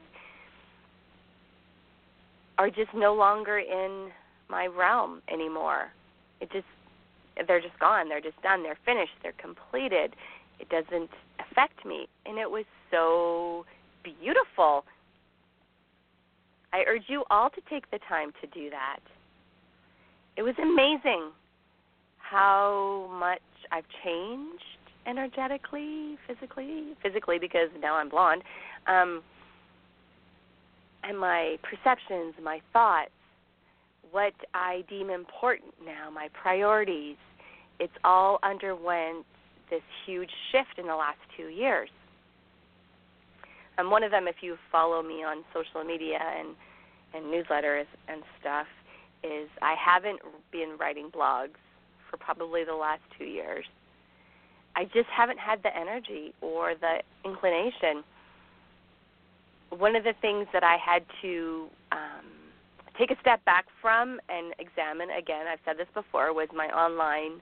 are 2.58 2.70
just 2.70 2.94
no 2.94 3.14
longer 3.14 3.58
in 3.58 4.10
my 4.48 4.66
realm 4.66 5.22
anymore. 5.32 5.88
It 6.44 6.52
just 6.52 6.66
they're 7.48 7.60
just 7.60 7.78
gone. 7.80 8.10
They're 8.10 8.20
just 8.20 8.40
done. 8.42 8.62
They're 8.62 8.78
finished. 8.84 9.14
They're 9.22 9.32
completed. 9.38 10.14
It 10.60 10.68
doesn't 10.68 11.10
affect 11.40 11.84
me. 11.86 12.06
And 12.26 12.38
it 12.38 12.50
was 12.50 12.64
so 12.90 13.64
beautiful. 14.04 14.84
I 16.72 16.84
urge 16.86 17.04
you 17.08 17.24
all 17.30 17.48
to 17.48 17.60
take 17.70 17.90
the 17.90 17.98
time 18.08 18.32
to 18.42 18.46
do 18.48 18.68
that. 18.70 19.00
It 20.36 20.42
was 20.42 20.54
amazing 20.62 21.30
how 22.18 23.08
much 23.18 23.40
I've 23.72 23.84
changed 24.04 24.62
energetically, 25.06 26.18
physically, 26.26 26.92
physically 27.02 27.38
because 27.38 27.68
now 27.80 27.94
I'm 27.94 28.10
blonde. 28.10 28.42
Um, 28.86 29.22
and 31.02 31.18
my 31.18 31.56
perceptions, 31.62 32.34
my 32.42 32.60
thoughts, 32.72 33.10
what 34.10 34.34
I 34.54 34.84
deem 34.88 35.10
important 35.10 35.74
now, 35.84 36.10
my 36.10 36.28
priorities, 36.40 37.16
it's 37.80 37.92
all 38.04 38.38
underwent 38.42 39.24
this 39.70 39.82
huge 40.06 40.30
shift 40.52 40.78
in 40.78 40.86
the 40.86 40.94
last 40.96 41.18
two 41.36 41.48
years. 41.48 41.88
And 43.76 43.90
one 43.90 44.04
of 44.04 44.10
them, 44.10 44.28
if 44.28 44.36
you 44.40 44.56
follow 44.70 45.02
me 45.02 45.24
on 45.24 45.44
social 45.52 45.84
media 45.84 46.18
and 46.20 46.54
and 47.14 47.26
newsletters 47.26 47.86
and 48.08 48.22
stuff, 48.40 48.66
is 49.22 49.48
I 49.62 49.74
haven't 49.78 50.18
been 50.50 50.76
writing 50.78 51.10
blogs 51.14 51.60
for 52.10 52.16
probably 52.16 52.64
the 52.64 52.74
last 52.74 53.02
two 53.16 53.24
years. 53.24 53.64
I 54.76 54.84
just 54.84 55.08
haven't 55.16 55.38
had 55.38 55.62
the 55.62 55.76
energy 55.76 56.34
or 56.40 56.74
the 56.74 56.98
inclination. 57.24 58.02
One 59.70 59.94
of 59.94 60.02
the 60.02 60.14
things 60.20 60.48
that 60.52 60.64
I 60.64 60.76
had 60.76 61.04
to 61.22 61.66
um, 61.92 62.26
take 62.98 63.10
a 63.10 63.16
step 63.20 63.44
back 63.44 63.66
from 63.80 64.20
and 64.28 64.54
examine 64.58 65.08
again, 65.10 65.46
I've 65.46 65.58
said 65.64 65.76
this 65.78 65.88
before, 65.94 66.32
was 66.32 66.48
my 66.54 66.66
online 66.68 67.40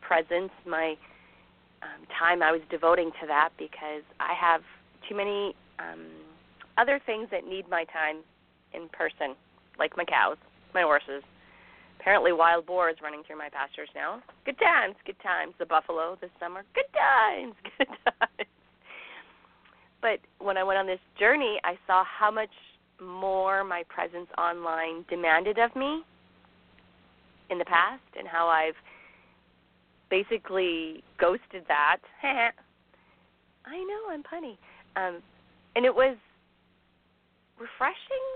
presence, 0.00 0.50
my 0.66 0.96
um, 1.82 2.06
time 2.18 2.42
I 2.42 2.52
was 2.52 2.60
devoting 2.70 3.10
to 3.20 3.26
that 3.26 3.50
because 3.58 4.02
I 4.18 4.34
have 4.34 4.62
too 5.08 5.16
many 5.16 5.54
um, 5.78 6.06
other 6.78 7.00
things 7.04 7.28
that 7.30 7.46
need 7.46 7.68
my 7.68 7.84
time 7.84 8.18
in 8.72 8.88
person, 8.88 9.34
like 9.78 9.96
my 9.96 10.04
cows, 10.04 10.36
my 10.74 10.82
horses. 10.82 11.22
Apparently, 11.98 12.32
wild 12.32 12.64
boars 12.64 12.96
running 13.02 13.22
through 13.26 13.36
my 13.36 13.50
pastures 13.50 13.88
now. 13.94 14.22
Good 14.46 14.58
times, 14.58 14.96
good 15.04 15.20
times. 15.22 15.54
The 15.58 15.66
buffalo 15.66 16.16
this 16.20 16.30
summer. 16.40 16.64
Good 16.74 16.88
times, 16.96 17.54
good 17.78 17.88
times. 18.04 18.48
But 20.00 20.20
when 20.38 20.56
I 20.56 20.64
went 20.64 20.78
on 20.78 20.86
this 20.86 21.00
journey, 21.18 21.60
I 21.62 21.76
saw 21.86 22.04
how 22.04 22.30
much 22.30 22.50
more 23.00 23.64
my 23.64 23.82
presence 23.88 24.28
online 24.38 25.04
demanded 25.08 25.58
of 25.58 25.74
me 25.74 26.02
in 27.50 27.58
the 27.58 27.64
past 27.64 28.02
and 28.18 28.26
how 28.28 28.48
I've 28.48 28.74
basically 30.10 31.02
ghosted 31.18 31.64
that. 31.68 31.98
I 32.22 33.76
know 33.76 34.10
I'm 34.10 34.22
punny, 34.22 34.56
um, 34.96 35.22
and 35.76 35.84
it 35.84 35.94
was 35.94 36.16
refreshing. 37.58 38.26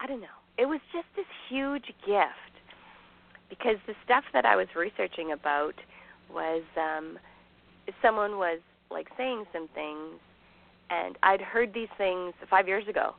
I 0.00 0.06
don't 0.06 0.20
know. 0.20 0.26
It 0.58 0.66
was 0.66 0.80
just 0.92 1.06
this 1.14 1.26
huge 1.48 1.86
gift 2.06 2.54
because 3.48 3.76
the 3.86 3.94
stuff 4.04 4.24
that 4.32 4.44
I 4.44 4.56
was 4.56 4.66
researching 4.74 5.32
about 5.32 5.74
was 6.32 6.62
um, 6.76 7.18
someone 8.02 8.38
was 8.38 8.60
like 8.90 9.08
saying 9.16 9.44
some 9.52 9.68
things, 9.74 10.18
and 10.90 11.16
I'd 11.22 11.40
heard 11.40 11.72
these 11.74 11.88
things 11.98 12.32
five 12.48 12.66
years 12.66 12.88
ago, 12.88 13.14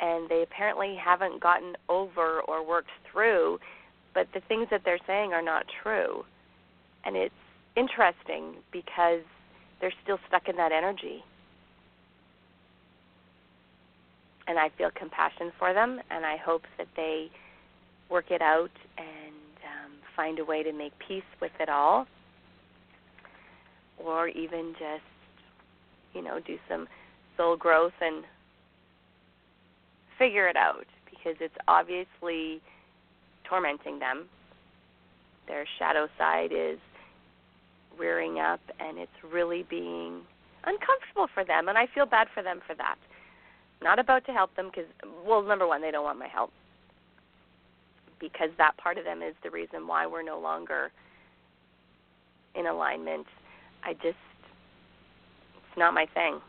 and 0.00 0.28
they 0.28 0.42
apparently 0.42 0.96
haven't 0.96 1.40
gotten 1.40 1.74
over 1.88 2.40
or 2.42 2.66
worked 2.66 2.90
through 3.10 3.58
but 4.16 4.26
the 4.32 4.40
things 4.48 4.66
that 4.70 4.80
they're 4.82 4.98
saying 5.06 5.34
are 5.34 5.42
not 5.42 5.66
true. 5.82 6.24
And 7.04 7.16
it's 7.16 7.34
interesting 7.76 8.54
because 8.72 9.20
they're 9.78 9.92
still 10.02 10.18
stuck 10.26 10.48
in 10.48 10.56
that 10.56 10.72
energy. 10.72 11.22
And 14.46 14.58
I 14.58 14.70
feel 14.78 14.90
compassion 14.94 15.52
for 15.58 15.74
them, 15.74 16.00
and 16.10 16.24
I 16.24 16.38
hope 16.38 16.62
that 16.78 16.86
they 16.96 17.30
work 18.08 18.30
it 18.30 18.40
out 18.40 18.70
and 18.96 19.36
um, 19.66 19.92
find 20.16 20.38
a 20.38 20.44
way 20.46 20.62
to 20.62 20.72
make 20.72 20.92
peace 21.06 21.22
with 21.42 21.52
it 21.60 21.68
all, 21.68 22.06
or 24.02 24.28
even 24.28 24.72
just, 24.78 25.04
you 26.14 26.22
know, 26.22 26.40
do 26.40 26.56
some 26.70 26.88
soul 27.36 27.54
growth 27.54 27.92
and 28.00 28.24
figure 30.18 30.48
it 30.48 30.56
out 30.56 30.86
because 31.10 31.36
it's 31.40 31.54
obviously 31.68 32.60
tormenting 33.48 33.98
them. 33.98 34.26
Their 35.48 35.64
shadow 35.78 36.08
side 36.18 36.50
is 36.52 36.78
rearing 37.98 38.38
up, 38.40 38.60
and 38.80 38.98
it's 38.98 39.12
really 39.32 39.64
being 39.68 40.22
uncomfortable 40.64 41.28
for 41.32 41.44
them, 41.44 41.68
and 41.68 41.78
I 41.78 41.86
feel 41.94 42.06
bad 42.06 42.28
for 42.34 42.42
them 42.42 42.60
for 42.66 42.74
that. 42.74 42.96
Not 43.82 43.98
about 43.98 44.24
to 44.26 44.32
help 44.32 44.54
them 44.56 44.70
because, 44.70 44.90
well, 45.26 45.42
number 45.42 45.66
one, 45.66 45.82
they 45.82 45.90
don't 45.90 46.04
want 46.04 46.18
my 46.18 46.28
help 46.28 46.50
because 48.18 48.48
that 48.56 48.76
part 48.78 48.98
of 48.98 49.04
them 49.04 49.22
is 49.22 49.34
the 49.42 49.50
reason 49.50 49.86
why 49.86 50.06
we're 50.06 50.22
no 50.22 50.38
longer 50.38 50.90
in 52.54 52.66
alignment. 52.66 53.26
I 53.84 53.92
just, 53.92 54.16
it's 55.56 55.76
not 55.76 55.92
my 55.92 56.06
thing. 56.14 56.40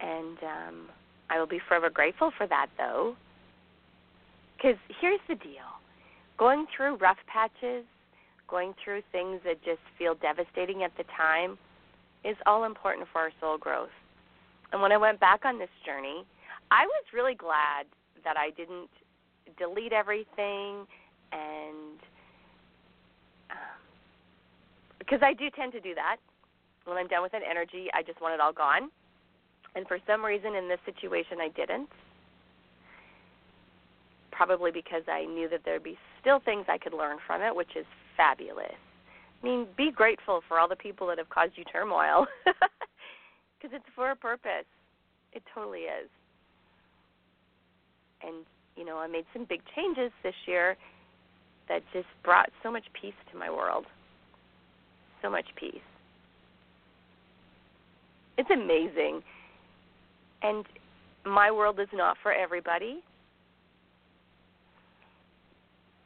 And 0.00 0.38
um, 0.42 0.88
I 1.32 1.38
will 1.38 1.46
be 1.46 1.60
forever 1.66 1.88
grateful 1.88 2.30
for 2.36 2.46
that, 2.46 2.66
though. 2.76 3.16
Because 4.56 4.76
here's 5.00 5.20
the 5.28 5.34
deal 5.36 5.80
going 6.38 6.66
through 6.76 6.96
rough 6.96 7.18
patches, 7.26 7.84
going 8.48 8.74
through 8.84 9.00
things 9.12 9.40
that 9.44 9.64
just 9.64 9.80
feel 9.98 10.14
devastating 10.14 10.82
at 10.82 10.92
the 10.98 11.04
time, 11.16 11.56
is 12.24 12.36
all 12.44 12.64
important 12.64 13.08
for 13.12 13.20
our 13.20 13.30
soul 13.40 13.56
growth. 13.56 13.94
And 14.72 14.82
when 14.82 14.92
I 14.92 14.96
went 14.98 15.20
back 15.20 15.44
on 15.44 15.58
this 15.58 15.70
journey, 15.86 16.24
I 16.70 16.84
was 16.84 17.04
really 17.14 17.34
glad 17.34 17.86
that 18.24 18.36
I 18.36 18.50
didn't 18.50 18.90
delete 19.58 19.92
everything 19.92 20.86
and 21.32 21.98
um, 23.50 23.80
because 24.98 25.20
I 25.22 25.32
do 25.32 25.48
tend 25.54 25.72
to 25.72 25.80
do 25.80 25.94
that. 25.94 26.16
When 26.84 26.96
I'm 26.96 27.08
done 27.08 27.22
with 27.22 27.34
an 27.34 27.42
energy, 27.48 27.88
I 27.94 28.02
just 28.02 28.20
want 28.20 28.34
it 28.34 28.40
all 28.40 28.52
gone. 28.52 28.90
And 29.74 29.86
for 29.86 29.98
some 30.06 30.24
reason 30.24 30.54
in 30.54 30.68
this 30.68 30.80
situation 30.84 31.38
I 31.40 31.48
didn't. 31.48 31.88
Probably 34.30 34.70
because 34.70 35.02
I 35.08 35.24
knew 35.24 35.48
that 35.48 35.60
there'd 35.64 35.82
be 35.82 35.98
still 36.20 36.40
things 36.40 36.64
I 36.68 36.78
could 36.78 36.94
learn 36.94 37.18
from 37.26 37.42
it, 37.42 37.54
which 37.54 37.76
is 37.76 37.86
fabulous. 38.16 38.74
I 39.42 39.46
mean, 39.46 39.66
be 39.76 39.90
grateful 39.90 40.42
for 40.48 40.58
all 40.58 40.68
the 40.68 40.76
people 40.76 41.06
that 41.08 41.18
have 41.18 41.28
caused 41.28 41.52
you 41.56 41.64
turmoil 41.64 42.26
because 42.44 43.74
it's 43.74 43.84
for 43.94 44.10
a 44.10 44.16
purpose. 44.16 44.66
It 45.32 45.42
totally 45.54 45.80
is. 45.80 46.08
And, 48.22 48.44
you 48.76 48.84
know, 48.84 48.98
I 48.98 49.06
made 49.06 49.24
some 49.32 49.46
big 49.48 49.60
changes 49.74 50.12
this 50.22 50.34
year 50.46 50.76
that 51.68 51.82
just 51.92 52.06
brought 52.22 52.50
so 52.62 52.70
much 52.70 52.84
peace 53.00 53.14
to 53.32 53.38
my 53.38 53.50
world. 53.50 53.86
So 55.22 55.30
much 55.30 55.46
peace. 55.56 55.74
It's 58.38 58.50
amazing. 58.50 59.22
And 60.42 60.64
my 61.24 61.50
world 61.50 61.78
is 61.78 61.88
not 61.92 62.16
for 62.22 62.32
everybody. 62.32 63.02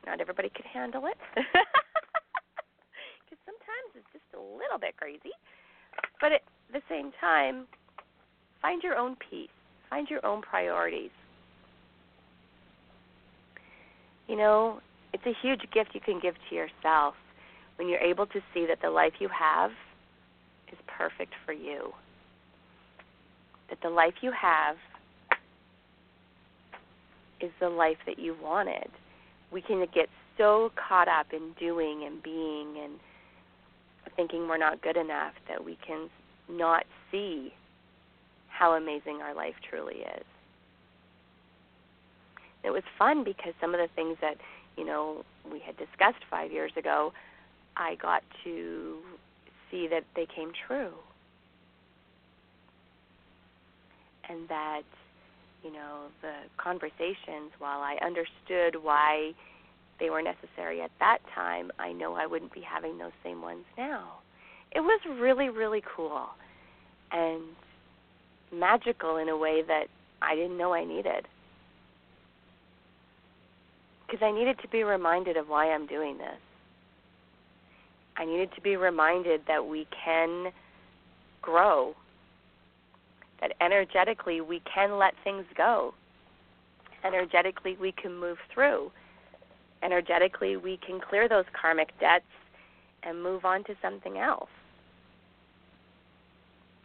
Not 0.07 0.21
everybody 0.21 0.51
could 0.55 0.67
handle 0.67 1.05
it. 1.07 1.17
Because 3.25 3.43
sometimes 3.45 3.91
it's 3.97 4.13
just 4.13 4.35
a 4.35 4.39
little 4.41 4.79
bit 4.81 4.97
crazy. 4.97 5.35
But 6.21 6.31
at 6.33 6.43
the 6.73 6.81
same 6.89 7.11
time, 7.21 7.67
find 8.63 8.83
your 8.83 8.97
own 8.97 9.17
peace, 9.31 9.51
find 9.91 10.09
your 10.09 10.25
own 10.25 10.43
priorities. 10.43 11.11
You 14.29 14.37
know, 14.37 14.81
it's 15.13 15.27
a 15.27 15.33
huge 15.43 15.63
gift 15.73 15.91
you 15.95 16.01
can 16.01 16.21
give 16.21 16.35
to 16.49 16.55
yourself 16.55 17.15
when 17.77 17.89
you're 17.89 18.01
able 18.01 18.27
to 18.27 18.41
see 18.55 18.67
that 18.67 18.79
the 18.83 18.91
life 18.91 19.15
you 19.19 19.29
have 19.29 19.71
is 20.73 20.79
perfect 20.87 21.33
for 21.45 21.53
you. 21.53 21.93
That 23.69 23.81
the 23.83 23.91
life 23.91 24.15
you 24.23 24.33
have 24.33 24.77
is 27.41 27.51
the 27.61 27.69
life 27.69 27.99
that 28.07 28.19
you 28.19 28.37
wanted. 28.43 28.89
We 29.53 29.61
can 29.61 29.85
get 29.93 30.09
so 30.39 30.71
caught 30.77 31.09
up 31.09 31.33
in 31.33 31.53
doing 31.59 32.05
and 32.05 32.23
being 32.23 32.79
and 32.83 32.95
thinking 34.15 34.49
we're 34.49 34.57
not 34.57 34.81
good 34.83 34.97
enough 34.97 35.35
that 35.49 35.65
we 35.65 35.77
can 35.87 36.09
not 36.49 36.85
see 37.11 37.53
how 38.49 38.73
amazing 38.75 39.21
our 39.21 39.35
life 39.35 39.55
truly 39.69 39.97
is. 39.97 40.25
It 42.65 42.71
was 42.71 42.83
fun 42.99 43.25
because 43.25 43.53
some 43.61 43.75
of 43.75 43.81
the 43.81 43.89
things 43.95 44.17
that, 44.21 44.37
you 44.77 44.85
know, 44.85 45.25
we 45.51 45.61
had 45.61 45.77
discussed 45.77 46.25
5 46.31 46.51
years 46.51 46.73
ago, 46.77 47.13
I 47.77 47.97
got 47.97 48.23
to 48.45 48.97
see 49.71 49.87
that 49.89 50.05
they 50.15 50.27
came 50.27 50.53
true. 50.67 50.93
And 54.29 54.49
that, 54.49 54.83
you 55.63 55.73
know, 55.73 56.07
the 56.21 56.33
conversations, 56.57 57.53
while 57.59 57.81
I 57.81 57.97
understood 58.05 58.83
why 58.83 59.33
they 60.01 60.11
were 60.11 60.23
necessary 60.23 60.83
at 60.83 60.91
that 61.01 61.19
time, 61.35 61.71
I 61.79 61.93
know 61.93 62.15
I 62.15 62.27
wouldn't 62.27 62.53
be 62.53 62.61
having 62.61 62.99
those 62.99 63.13
same 63.23 63.41
ones 63.41 63.65
now. 63.79 64.15
It 64.75 64.81
was 64.81 65.01
really, 65.09 65.49
really 65.49 65.83
cool 65.97 66.27
and 67.13 67.43
magical 68.53 69.17
in 69.17 69.29
a 69.29 69.37
way 69.37 69.63
that 69.67 69.87
I 70.23 70.35
didn't 70.35 70.59
know 70.59 70.75
I 70.75 70.85
needed. 70.85 71.27
Because 74.07 74.23
I 74.23 74.33
needed 74.33 74.59
to 74.63 74.69
be 74.69 74.85
reminded 74.85 75.37
of 75.37 75.49
why 75.49 75.73
I'm 75.73 75.87
doing 75.87 76.19
this. 76.19 76.39
I 78.17 78.25
needed 78.25 78.51
to 78.55 78.61
be 78.61 78.77
reminded 78.77 79.43
that 79.49 79.67
we 79.67 79.87
can 80.05 80.53
grow, 81.43 81.95
that 83.41 83.53
energetically 83.61 84.41
we 84.41 84.61
can 84.73 84.99
let 84.99 85.15
things 85.25 85.45
go, 85.57 85.95
energetically 87.05 87.77
we 87.81 87.93
can 87.93 88.19
move 88.19 88.39
through, 88.53 88.91
energetically 89.83 90.57
we 90.57 90.79
can 90.85 91.01
clear 91.01 91.29
those 91.29 91.45
karmic 91.61 91.89
debts 92.01 92.25
and 93.03 93.23
move 93.23 93.45
on 93.45 93.63
to 93.65 93.75
something 93.81 94.19
else. 94.19 94.49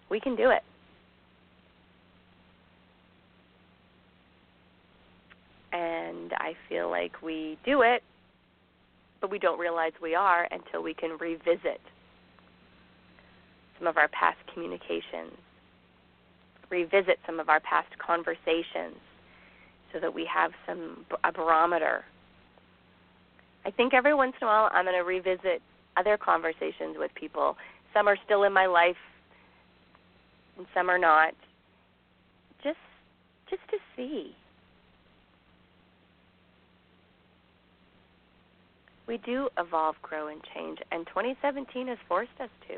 We 0.10 0.20
can 0.20 0.36
do 0.36 0.50
it. 0.50 0.64
And 5.74 6.34
I 6.34 6.54
feel 6.68 6.90
like 6.90 7.22
we 7.22 7.58
do 7.66 7.82
it, 7.82 8.04
but 9.22 9.32
we 9.32 9.40
don't 9.40 9.58
realize 9.58 9.94
we 10.02 10.16
are 10.16 10.48
until 10.52 10.84
we 10.84 10.94
can 10.94 11.18
revisit 11.18 11.80
some 13.80 13.88
of 13.88 13.98
our 13.98 14.10
past 14.10 14.38
communications, 14.54 15.38
revisit 16.72 17.20
some 17.26 17.40
of 17.40 17.50
our 17.50 17.60
past 17.60 17.90
conversations 18.00 18.96
so 19.94 20.00
that 20.00 20.14
we 20.14 20.26
have 20.34 20.52
some 20.66 21.06
a 21.24 21.32
barometer. 21.32 22.04
I 23.66 23.72
think 23.72 23.94
every 23.94 24.16
once 24.16 24.34
in 24.42 24.48
a 24.48 24.50
while 24.50 24.70
I'm 24.72 24.86
going 24.86 24.98
to 24.98 25.04
revisit 25.04 25.62
other 25.98 26.18
conversations 26.18 26.96
with 26.98 27.12
people. 27.14 27.58
Some 27.94 28.08
are 28.08 28.18
still 28.26 28.44
in 28.44 28.54
my 28.54 28.66
life 28.66 28.96
and 30.58 30.66
some 30.74 30.90
are 30.90 30.98
not. 30.98 31.34
Just 32.64 32.78
just 33.50 33.62
to 33.70 33.78
see. 33.96 34.36
We 39.08 39.18
do 39.18 39.50
evolve, 39.58 39.96
grow, 40.02 40.28
and 40.28 40.40
change, 40.56 40.80
and 40.92 41.06
2017 41.08 41.88
has 41.88 41.98
forced 42.08 42.32
us 42.40 42.50
to. 42.70 42.76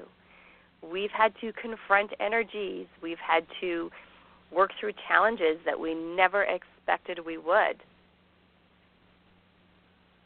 We've 0.92 1.12
had 1.12 1.34
to 1.42 1.54
confront 1.54 2.12
energies. 2.20 2.88
We've 3.02 3.18
had 3.18 3.46
to 3.62 3.90
work 4.52 4.72
through 4.80 4.94
challenges 5.08 5.58
that 5.66 5.80
we 5.80 5.94
never 5.94 6.44
expected 6.44 7.20
we 7.26 7.38
would. 7.38 7.78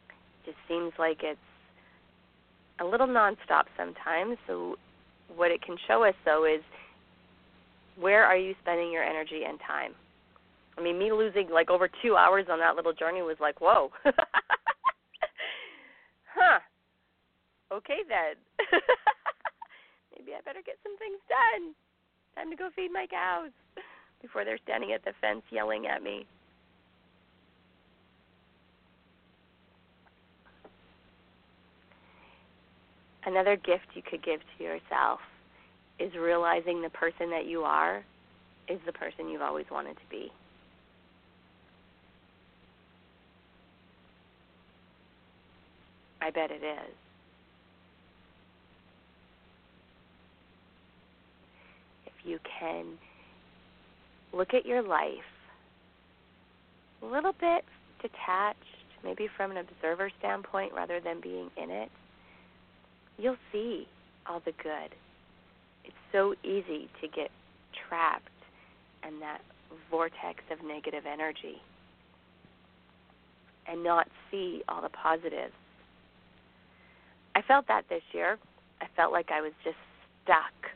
It 0.09 0.45
just 0.45 0.57
seems 0.67 0.93
like 0.97 1.19
it's 1.21 1.39
a 2.79 2.85
little 2.85 3.07
nonstop 3.07 3.65
sometimes. 3.77 4.37
So, 4.47 4.75
what 5.35 5.51
it 5.51 5.61
can 5.61 5.75
show 5.87 6.03
us, 6.03 6.15
though, 6.25 6.45
is 6.45 6.61
where 7.99 8.23
are 8.23 8.37
you 8.37 8.55
spending 8.61 8.91
your 8.91 9.03
energy 9.03 9.43
and 9.47 9.59
time? 9.65 9.93
I 10.77 10.81
mean, 10.81 10.99
me 10.99 11.11
losing 11.11 11.49
like 11.49 11.69
over 11.69 11.89
two 12.01 12.15
hours 12.15 12.45
on 12.49 12.59
that 12.59 12.75
little 12.75 12.93
journey 12.93 13.21
was 13.21 13.37
like, 13.39 13.59
whoa. 13.59 13.91
huh. 16.35 16.59
Okay 17.71 17.99
then. 18.07 18.35
Maybe 20.27 20.35
I 20.35 20.41
better 20.41 20.61
get 20.65 20.75
some 20.83 20.97
things 20.97 21.19
done. 21.29 21.73
Time 22.35 22.51
to 22.51 22.57
go 22.57 22.69
feed 22.75 22.91
my 22.91 23.07
cows 23.09 23.51
before 24.21 24.43
they're 24.43 24.59
standing 24.63 24.91
at 24.91 25.05
the 25.05 25.13
fence 25.21 25.43
yelling 25.51 25.87
at 25.87 26.03
me. 26.03 26.25
Another 33.25 33.55
gift 33.55 33.87
you 33.93 34.01
could 34.01 34.23
give 34.23 34.41
to 34.57 34.63
yourself 34.63 35.21
is 35.97 36.13
realizing 36.13 36.81
the 36.81 36.89
person 36.89 37.29
that 37.29 37.45
you 37.45 37.61
are 37.61 38.03
is 38.67 38.79
the 38.85 38.91
person 38.91 39.29
you've 39.29 39.41
always 39.41 39.65
wanted 39.71 39.95
to 39.95 40.09
be. 40.09 40.29
I 46.21 46.31
bet 46.31 46.51
it 46.51 46.63
is. 46.63 47.06
You 52.27 52.39
can 52.59 52.85
look 54.33 54.53
at 54.53 54.65
your 54.65 54.81
life 54.81 55.09
a 57.01 57.05
little 57.05 57.33
bit 57.39 57.63
detached, 58.01 58.59
maybe 59.03 59.27
from 59.35 59.51
an 59.51 59.57
observer 59.57 60.11
standpoint 60.19 60.73
rather 60.73 60.99
than 60.99 61.21
being 61.21 61.49
in 61.61 61.69
it, 61.69 61.89
you'll 63.17 63.37
see 63.51 63.87
all 64.27 64.41
the 64.45 64.53
good 64.63 64.93
It's 65.85 65.95
so 66.11 66.33
easy 66.43 66.89
to 67.01 67.07
get 67.07 67.31
trapped 67.87 68.27
in 69.07 69.19
that 69.19 69.41
vortex 69.89 70.43
of 70.51 70.65
negative 70.65 71.03
energy 71.05 71.61
and 73.67 73.83
not 73.83 74.07
see 74.31 74.63
all 74.67 74.81
the 74.81 74.89
positives. 74.89 75.53
I 77.35 77.41
felt 77.41 77.67
that 77.67 77.83
this 77.89 78.01
year. 78.13 78.37
I 78.81 78.85
felt 78.95 79.11
like 79.11 79.29
I 79.31 79.41
was 79.41 79.53
just 79.63 79.77
stuck 80.23 80.71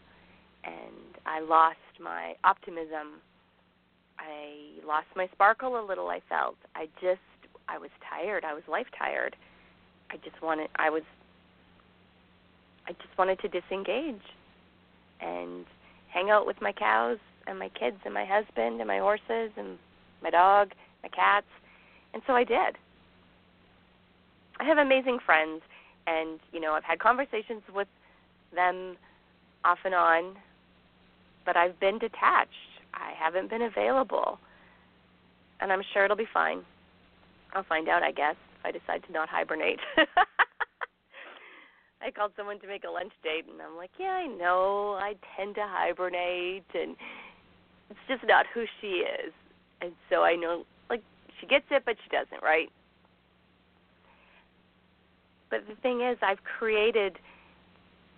and 0.64 1.11
I 1.26 1.40
lost 1.40 1.78
my 2.00 2.36
optimism. 2.44 3.22
I 4.20 4.86
lost 4.86 5.08
my 5.16 5.28
sparkle 5.34 5.80
a 5.80 5.86
little, 5.86 6.10
I 6.10 6.22
felt. 6.30 6.56
I 6.76 6.88
just 7.02 7.20
I 7.68 7.78
was 7.78 7.90
tired. 8.10 8.44
I 8.44 8.54
was 8.54 8.64
life 8.68 8.88
tired. 8.98 9.36
I 10.12 10.18
just 10.18 10.42
wanted 10.42 10.70
I 10.76 10.90
was 10.90 11.04
I 12.88 12.94
just 12.94 13.18
wanted 13.18 13.40
to 13.40 13.48
disengage 13.48 14.22
and 15.22 15.66
hang 16.10 16.30
out 16.30 16.46
with 16.46 16.62
my 16.62 16.72
cows 16.72 17.20
and 17.48 17.58
my 17.58 17.70
kids 17.70 17.98
and 18.06 18.14
my 18.14 18.26
husband 18.26 18.80
and 18.82 18.88
my 18.88 19.00
horses 19.00 19.52
and 19.58 19.78
my 20.22 20.30
dog, 20.30 20.72
my 21.04 21.10
cats. 21.10 21.48
And 22.14 22.22
so 22.28 22.34
I 22.34 22.44
did. 22.44 22.78
I 24.60 24.64
have 24.66 24.78
amazing 24.78 25.20
friends 25.26 25.62
and, 26.08 26.40
you 26.52 26.60
know, 26.60 26.74
I've 26.74 26.84
had 26.84 27.00
conversations 27.00 27.62
with 27.74 27.88
them 28.54 28.98
off 29.64 29.80
and 29.86 29.96
on, 29.96 30.36
but 31.46 31.56
I've 31.58 31.80
been 31.80 32.00
detached. 32.00 32.52
I 32.94 33.14
haven't 33.18 33.50
been 33.50 33.62
available. 33.62 34.40
And 35.60 35.72
I'm 35.72 35.82
sure 35.94 36.06
it'll 36.06 36.18
be 36.18 36.28
fine. 36.34 36.62
I'll 37.54 37.64
find 37.64 37.88
out, 37.90 38.04
I 38.04 38.12
guess, 38.12 38.36
if 38.60 38.66
I 38.66 38.72
decide 38.72 39.04
to 39.08 39.14
not 39.14 39.30
hibernate. 39.30 39.80
I 42.02 42.10
called 42.10 42.32
someone 42.36 42.60
to 42.62 42.68
make 42.68 42.84
a 42.84 42.90
lunch 42.90 43.14
date, 43.24 43.46
and 43.52 43.62
I'm 43.62 43.78
like, 43.78 43.92
yeah, 44.00 44.08
I 44.08 44.26
know. 44.26 44.98
I 45.00 45.14
tend 45.38 45.56
to 45.56 45.64
hibernate, 45.64 46.66
and 46.74 46.96
it's 47.90 48.00
just 48.08 48.24
not 48.26 48.46
who 48.54 48.66
she 48.80 49.06
is. 49.06 49.34
And 49.82 49.92
so 50.10 50.24
I 50.24 50.36
know, 50.36 50.64
like, 50.90 51.04
she 51.40 51.48
gets 51.48 51.66
it, 51.70 51.84
but 51.86 51.96
she 52.04 52.10
doesn't, 52.10 52.42
right? 52.44 52.70
But 55.52 55.68
the 55.68 55.76
thing 55.82 56.02
is, 56.02 56.18
I've 56.24 56.44
created 56.44 57.18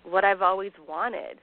what 0.04 0.24
I've 0.24 0.42
always 0.42 0.72
wanted. 0.88 1.40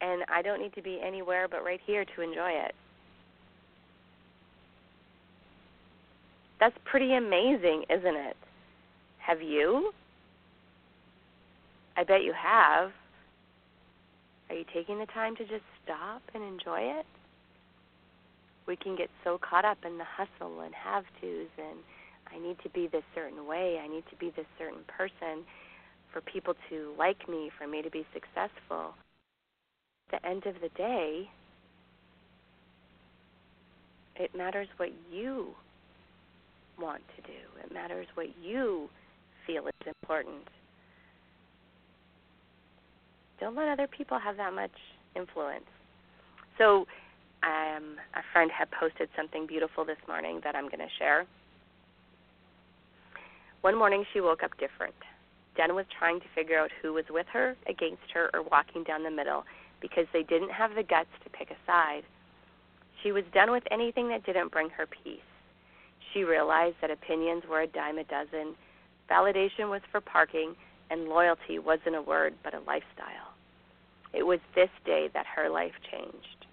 And 0.00 0.24
I 0.32 0.42
don't 0.42 0.60
need 0.60 0.74
to 0.74 0.82
be 0.82 1.00
anywhere 1.04 1.48
but 1.48 1.64
right 1.64 1.80
here 1.86 2.04
to 2.04 2.22
enjoy 2.22 2.50
it. 2.50 2.74
That's 6.58 6.76
pretty 6.84 7.14
amazing, 7.14 7.84
isn't 7.88 8.16
it? 8.16 8.36
Have 9.18 9.40
you? 9.40 9.92
I 11.96 12.04
bet 12.04 12.22
you 12.22 12.32
have. 12.32 12.92
Are 14.48 14.56
you 14.56 14.64
taking 14.74 14.98
the 14.98 15.06
time 15.06 15.36
to 15.36 15.44
just 15.44 15.64
stop 15.84 16.22
and 16.34 16.42
enjoy 16.42 16.80
it? 16.98 17.06
We 18.66 18.76
can 18.76 18.96
get 18.96 19.08
so 19.24 19.38
caught 19.38 19.64
up 19.64 19.78
in 19.86 19.98
the 19.98 20.04
hustle 20.04 20.60
and 20.60 20.74
have 20.74 21.04
tos 21.20 21.48
and 21.58 21.78
I 22.32 22.38
need 22.38 22.56
to 22.62 22.68
be 22.70 22.86
this 22.86 23.02
certain 23.14 23.46
way, 23.46 23.80
I 23.82 23.88
need 23.88 24.04
to 24.10 24.16
be 24.16 24.32
this 24.36 24.46
certain 24.58 24.82
person 24.86 25.44
for 26.12 26.20
people 26.20 26.54
to 26.70 26.92
like 26.98 27.28
me, 27.28 27.50
for 27.58 27.66
me 27.66 27.82
to 27.82 27.90
be 27.90 28.06
successful. 28.12 28.94
The 30.10 30.24
end 30.26 30.46
of 30.46 30.54
the 30.60 30.68
day, 30.76 31.28
it 34.16 34.34
matters 34.36 34.68
what 34.76 34.90
you 35.10 35.48
want 36.80 37.02
to 37.16 37.22
do. 37.22 37.38
It 37.64 37.72
matters 37.72 38.06
what 38.14 38.26
you 38.42 38.88
feel 39.46 39.66
is 39.66 39.86
important. 39.86 40.48
Don't 43.38 43.54
let 43.54 43.68
other 43.68 43.86
people 43.86 44.18
have 44.18 44.36
that 44.36 44.52
much 44.52 44.70
influence. 45.16 45.64
So, 46.58 46.86
um, 47.42 47.96
a 48.14 48.22
friend 48.32 48.50
had 48.50 48.68
posted 48.70 49.08
something 49.16 49.46
beautiful 49.46 49.84
this 49.84 49.96
morning 50.06 50.40
that 50.44 50.54
I'm 50.54 50.66
going 50.66 50.80
to 50.80 50.94
share. 50.98 51.24
One 53.62 53.78
morning 53.78 54.04
she 54.12 54.20
woke 54.20 54.42
up 54.42 54.52
different. 54.58 54.94
Jen 55.56 55.74
was 55.74 55.86
trying 55.98 56.20
to 56.20 56.26
figure 56.34 56.58
out 56.58 56.70
who 56.82 56.92
was 56.92 57.04
with 57.10 57.26
her, 57.32 57.56
against 57.66 58.10
her, 58.12 58.30
or 58.34 58.42
walking 58.42 58.84
down 58.84 59.02
the 59.02 59.10
middle 59.10 59.44
because 59.80 60.06
they 60.12 60.22
didn't 60.22 60.50
have 60.50 60.74
the 60.74 60.82
guts 60.82 61.10
to 61.24 61.30
pick 61.30 61.50
a 61.50 61.56
side. 61.66 62.02
She 63.02 63.12
was 63.12 63.24
done 63.32 63.50
with 63.50 63.64
anything 63.70 64.08
that 64.08 64.24
didn't 64.24 64.52
bring 64.52 64.70
her 64.70 64.86
peace. 64.86 65.20
She 66.12 66.24
realized 66.24 66.76
that 66.80 66.90
opinions 66.90 67.44
were 67.48 67.62
a 67.62 67.66
dime 67.66 67.98
a 67.98 68.04
dozen, 68.04 68.54
validation 69.10 69.70
was 69.70 69.82
for 69.90 70.00
parking, 70.00 70.54
and 70.90 71.08
loyalty 71.08 71.58
wasn't 71.58 71.96
a 71.96 72.02
word 72.02 72.34
but 72.42 72.54
a 72.54 72.60
lifestyle. 72.60 73.34
It 74.12 74.24
was 74.24 74.40
this 74.54 74.70
day 74.84 75.08
that 75.14 75.26
her 75.26 75.48
life 75.48 75.74
changed. 75.90 76.46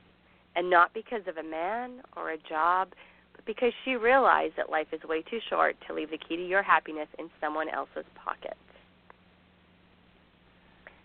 And 0.56 0.70
not 0.70 0.94
because 0.94 1.22
of 1.28 1.38
a 1.38 1.44
man 1.44 2.02
or 2.16 2.32
a 2.32 2.38
job, 2.38 2.90
but 3.36 3.46
because 3.46 3.74
she 3.84 3.96
realized 3.96 4.56
that 4.58 4.70
life 4.70 4.88
is 4.92 5.04
way 5.04 5.22
too 5.22 5.40
short 5.50 5.76
to 5.88 5.94
leave 5.94 6.12
the 6.12 6.18
key 6.18 6.36
to 6.36 6.48
your 6.48 6.63
happiness 6.63 7.08
in 7.20 7.30
someone 7.42 7.70
else's 7.70 8.06
pocket. 8.16 8.58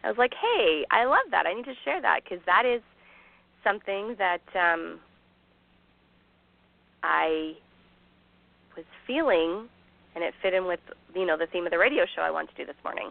I 0.04 0.08
was 0.08 0.18
like, 0.18 0.32
hey, 0.34 0.84
I 0.90 1.04
love 1.04 1.30
that. 1.30 1.46
I 1.46 1.54
need 1.54 1.64
to 1.64 1.74
share 1.84 2.00
that 2.02 2.20
because 2.24 2.44
that 2.46 2.64
is 2.66 2.82
something 3.62 4.16
that 4.18 4.42
um, 4.54 4.98
I 7.02 7.54
was 8.76 8.84
feeling, 9.06 9.68
and 10.14 10.24
it 10.24 10.34
fit 10.42 10.54
in 10.54 10.66
with 10.66 10.80
you 11.14 11.26
know 11.26 11.36
the 11.36 11.46
theme 11.46 11.66
of 11.66 11.70
the 11.70 11.78
radio 11.78 12.04
show 12.16 12.22
I 12.22 12.30
want 12.30 12.50
to 12.50 12.54
do 12.56 12.66
this 12.66 12.76
morning. 12.84 13.10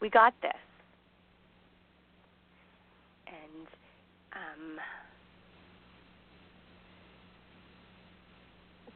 We 0.00 0.08
got 0.08 0.34
this, 0.40 0.52
and 3.26 3.66
um, 4.32 4.78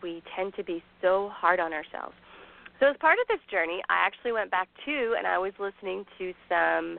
we 0.03 0.23
tend 0.37 0.55
to 0.57 0.65
be 0.65 0.83
so 1.03 1.31
hard 1.33 1.61
on 1.61 1.73
ourselves. 1.73 2.15
So 2.81 2.87
as 2.87 2.97
part 2.99 3.19
of 3.21 3.29
this 3.29 3.41
journey, 3.51 3.83
I 3.91 4.07
actually 4.07 4.33
went 4.33 4.51
back 4.51 4.69
to 4.87 5.15
and 5.17 5.27
I 5.27 5.37
was 5.37 5.53
listening 5.59 6.07
to 6.19 6.33
some 6.49 6.99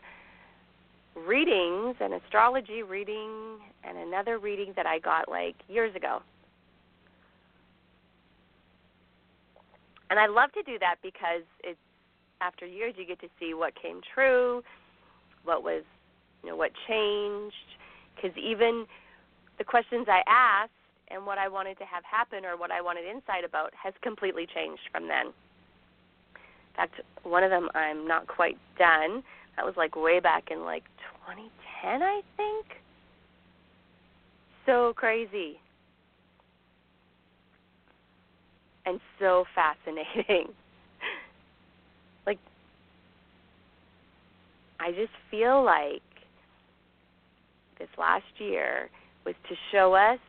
readings, 1.15 1.96
an 2.00 2.13
astrology 2.13 2.84
reading 2.84 3.58
and 3.84 3.98
another 3.98 4.38
reading 4.38 4.74
that 4.76 4.86
I 4.86 5.00
got 5.00 5.28
like 5.28 5.56
years 5.67 5.96
ago. 5.96 6.22
And 10.12 10.20
I 10.20 10.28
love 10.28 10.52
to 10.54 10.62
do 10.63 10.78
that 10.80 10.98
because 11.02 11.44
it's 11.63 11.80
after 12.41 12.65
years 12.65 12.94
you 12.98 13.06
get 13.06 13.20
to 13.22 13.28
see 13.39 13.56
what 13.56 13.74
came 13.82 14.02
true, 14.13 14.62
what 15.46 15.63
was, 15.63 15.84
you 16.44 16.50
know, 16.50 16.56
what 16.56 16.72
changed 16.88 17.56
because 18.15 18.38
even 18.38 18.86
the 19.58 19.63
questions 19.63 20.06
I 20.08 20.22
asked 20.28 20.72
and 21.10 21.26
what 21.26 21.38
I 21.38 21.48
wanted 21.48 21.78
to 21.80 21.86
have 21.86 22.04
happen 22.04 22.46
or 22.46 22.56
what 22.56 22.72
I 22.72 22.82
wanted 22.82 23.06
insight 23.06 23.44
about 23.44 23.74
has 23.82 23.94
completely 24.02 24.46
changed 24.54 24.82
from 24.91 25.08
then. 25.08 25.34
In 26.71 26.75
fact, 26.75 27.01
one 27.23 27.43
of 27.43 27.49
them 27.49 27.69
I'm 27.75 28.07
not 28.07 28.27
quite 28.27 28.57
done. 28.77 29.23
That 29.57 29.65
was 29.65 29.75
like 29.77 29.95
way 29.95 30.19
back 30.19 30.45
in 30.51 30.63
like 30.63 30.84
2010, 31.27 32.01
I 32.01 32.21
think. 32.38 32.65
So 34.65 34.93
crazy. 34.95 35.60
And 38.86 38.99
so 39.19 39.45
fascinating. 39.53 40.47
like 42.25 42.39
I 44.79 44.91
just 44.91 45.12
feel 45.29 45.63
like 45.63 46.01
this 47.77 47.89
last 47.97 48.23
year 48.38 48.89
was 49.25 49.36
to 49.49 49.55
show 49.71 49.93
us 49.93 50.19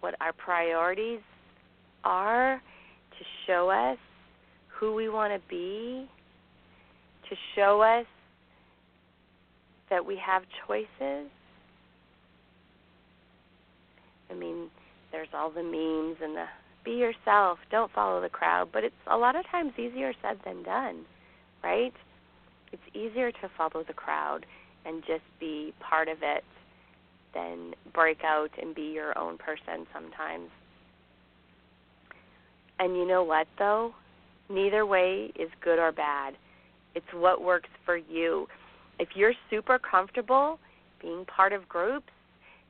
what 0.00 0.14
our 0.20 0.32
priorities 0.32 1.20
are, 2.04 2.56
to 3.18 3.24
show 3.46 3.70
us 3.70 3.98
who 4.78 4.94
we 4.94 5.08
want 5.08 5.32
to 5.32 5.48
be, 5.48 6.08
to 7.28 7.36
show 7.54 7.80
us 7.80 8.06
that 9.90 10.04
we 10.04 10.16
have 10.16 10.42
choices. 10.66 11.30
I 14.30 14.34
mean, 14.34 14.68
there's 15.12 15.28
all 15.32 15.50
the 15.50 15.62
memes 15.62 16.18
and 16.22 16.36
the 16.36 16.46
be 16.84 16.92
yourself, 16.92 17.58
don't 17.70 17.90
follow 17.92 18.20
the 18.20 18.28
crowd, 18.28 18.68
but 18.72 18.84
it's 18.84 18.94
a 19.06 19.16
lot 19.16 19.36
of 19.36 19.46
times 19.50 19.72
easier 19.78 20.12
said 20.20 20.38
than 20.44 20.62
done, 20.62 21.04
right? 21.62 21.94
It's 22.72 22.82
easier 22.94 23.32
to 23.32 23.50
follow 23.56 23.84
the 23.86 23.94
crowd 23.94 24.44
and 24.84 25.02
just 25.06 25.22
be 25.40 25.72
part 25.80 26.08
of 26.08 26.18
it 26.20 26.44
than 27.34 27.74
break 27.92 28.22
out 28.22 28.50
and 28.60 28.74
be 28.74 28.82
your 28.82 29.16
own 29.18 29.38
person 29.38 29.86
sometimes. 29.92 30.50
And 32.78 32.96
you 32.96 33.06
know 33.06 33.22
what, 33.22 33.46
though? 33.58 33.94
Neither 34.48 34.84
way 34.84 35.32
is 35.38 35.48
good 35.62 35.78
or 35.78 35.92
bad. 35.92 36.34
It's 36.94 37.06
what 37.12 37.42
works 37.42 37.70
for 37.84 37.96
you. 37.96 38.46
If 38.98 39.08
you're 39.14 39.32
super 39.50 39.78
comfortable 39.78 40.58
being 41.00 41.24
part 41.24 41.52
of 41.52 41.68
groups 41.68 42.10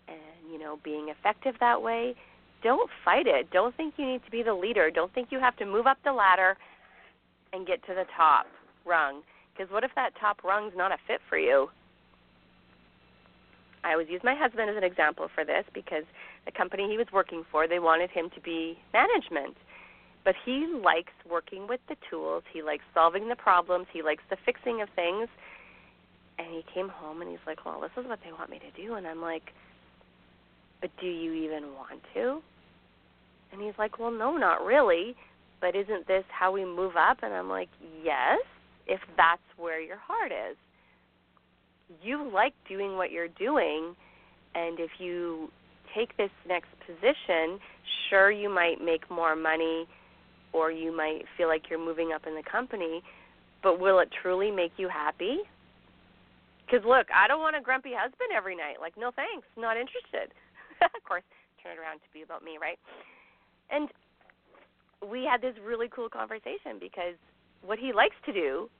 and, 0.08 0.18
you 0.52 0.58
know, 0.58 0.78
being 0.82 1.08
effective 1.08 1.54
that 1.60 1.82
way, 1.82 2.14
don't 2.62 2.90
fight 3.04 3.26
it. 3.26 3.50
Don't 3.50 3.76
think 3.76 3.94
you 3.96 4.06
need 4.06 4.24
to 4.24 4.30
be 4.30 4.42
the 4.42 4.54
leader. 4.54 4.90
Don't 4.90 5.12
think 5.12 5.28
you 5.30 5.38
have 5.38 5.56
to 5.58 5.66
move 5.66 5.86
up 5.86 5.98
the 6.04 6.12
ladder 6.12 6.56
and 7.52 7.66
get 7.66 7.84
to 7.86 7.94
the 7.94 8.04
top 8.16 8.46
rung. 8.86 9.22
Because 9.52 9.70
what 9.70 9.84
if 9.84 9.90
that 9.94 10.10
top 10.18 10.42
rung's 10.42 10.72
not 10.76 10.90
a 10.90 10.96
fit 11.06 11.20
for 11.28 11.38
you? 11.38 11.68
I 13.84 13.92
always 13.92 14.08
use 14.08 14.22
my 14.24 14.34
husband 14.34 14.70
as 14.70 14.76
an 14.76 14.84
example 14.84 15.28
for 15.34 15.44
this 15.44 15.64
because 15.74 16.04
the 16.46 16.52
company 16.52 16.88
he 16.88 16.96
was 16.96 17.06
working 17.12 17.44
for, 17.52 17.68
they 17.68 17.78
wanted 17.78 18.10
him 18.10 18.30
to 18.34 18.40
be 18.40 18.78
management. 18.94 19.56
But 20.24 20.34
he 20.44 20.66
likes 20.66 21.12
working 21.30 21.66
with 21.68 21.80
the 21.88 21.96
tools, 22.10 22.42
he 22.52 22.62
likes 22.62 22.84
solving 22.94 23.28
the 23.28 23.36
problems, 23.36 23.86
he 23.92 24.02
likes 24.02 24.22
the 24.30 24.36
fixing 24.44 24.80
of 24.80 24.88
things. 24.96 25.28
And 26.38 26.48
he 26.48 26.64
came 26.74 26.88
home 26.88 27.20
and 27.20 27.30
he's 27.30 27.44
like, 27.46 27.64
Well, 27.64 27.80
this 27.80 27.92
is 27.96 28.08
what 28.08 28.18
they 28.24 28.32
want 28.32 28.50
me 28.50 28.58
to 28.58 28.82
do 28.82 28.94
and 28.94 29.06
I'm 29.06 29.20
like, 29.20 29.52
But 30.80 30.90
do 31.00 31.06
you 31.06 31.32
even 31.32 31.74
want 31.74 32.00
to? 32.14 32.40
And 33.52 33.62
he's 33.62 33.74
like, 33.78 33.98
Well, 33.98 34.10
no, 34.10 34.36
not 34.36 34.64
really. 34.64 35.14
But 35.60 35.76
isn't 35.76 36.08
this 36.08 36.24
how 36.28 36.52
we 36.52 36.64
move 36.64 36.96
up? 36.96 37.18
And 37.22 37.32
I'm 37.32 37.48
like, 37.48 37.68
Yes, 38.02 38.40
if 38.86 39.00
that's 39.16 39.42
where 39.56 39.80
your 39.80 39.98
heart 39.98 40.32
is. 40.32 40.56
You 42.02 42.28
like 42.32 42.54
doing 42.68 42.96
what 42.96 43.12
you're 43.12 43.28
doing, 43.28 43.94
and 44.54 44.80
if 44.80 44.90
you 44.98 45.50
take 45.94 46.16
this 46.16 46.30
next 46.48 46.70
position, 46.86 47.60
sure, 48.08 48.30
you 48.30 48.48
might 48.48 48.82
make 48.82 49.08
more 49.10 49.36
money 49.36 49.86
or 50.54 50.70
you 50.70 50.96
might 50.96 51.26
feel 51.36 51.48
like 51.48 51.68
you're 51.68 51.84
moving 51.84 52.12
up 52.14 52.26
in 52.26 52.34
the 52.34 52.42
company, 52.42 53.02
but 53.62 53.80
will 53.80 53.98
it 53.98 54.08
truly 54.22 54.50
make 54.50 54.72
you 54.76 54.88
happy? 54.88 55.38
Because 56.64 56.86
look, 56.86 57.08
I 57.14 57.26
don't 57.28 57.40
want 57.40 57.56
a 57.56 57.60
grumpy 57.60 57.90
husband 57.92 58.30
every 58.34 58.56
night. 58.56 58.76
Like, 58.80 58.94
no 58.96 59.10
thanks, 59.10 59.46
not 59.58 59.76
interested. 59.76 60.32
of 60.80 61.04
course, 61.06 61.24
turn 61.62 61.72
it 61.72 61.80
around 61.80 61.98
to 61.98 62.08
be 62.14 62.22
about 62.22 62.44
me, 62.44 62.52
right? 62.60 62.78
And 63.68 63.90
we 65.02 65.24
had 65.24 65.42
this 65.42 65.54
really 65.62 65.88
cool 65.88 66.08
conversation 66.08 66.78
because 66.80 67.18
what 67.66 67.78
he 67.78 67.92
likes 67.92 68.16
to 68.26 68.32
do 68.32 68.70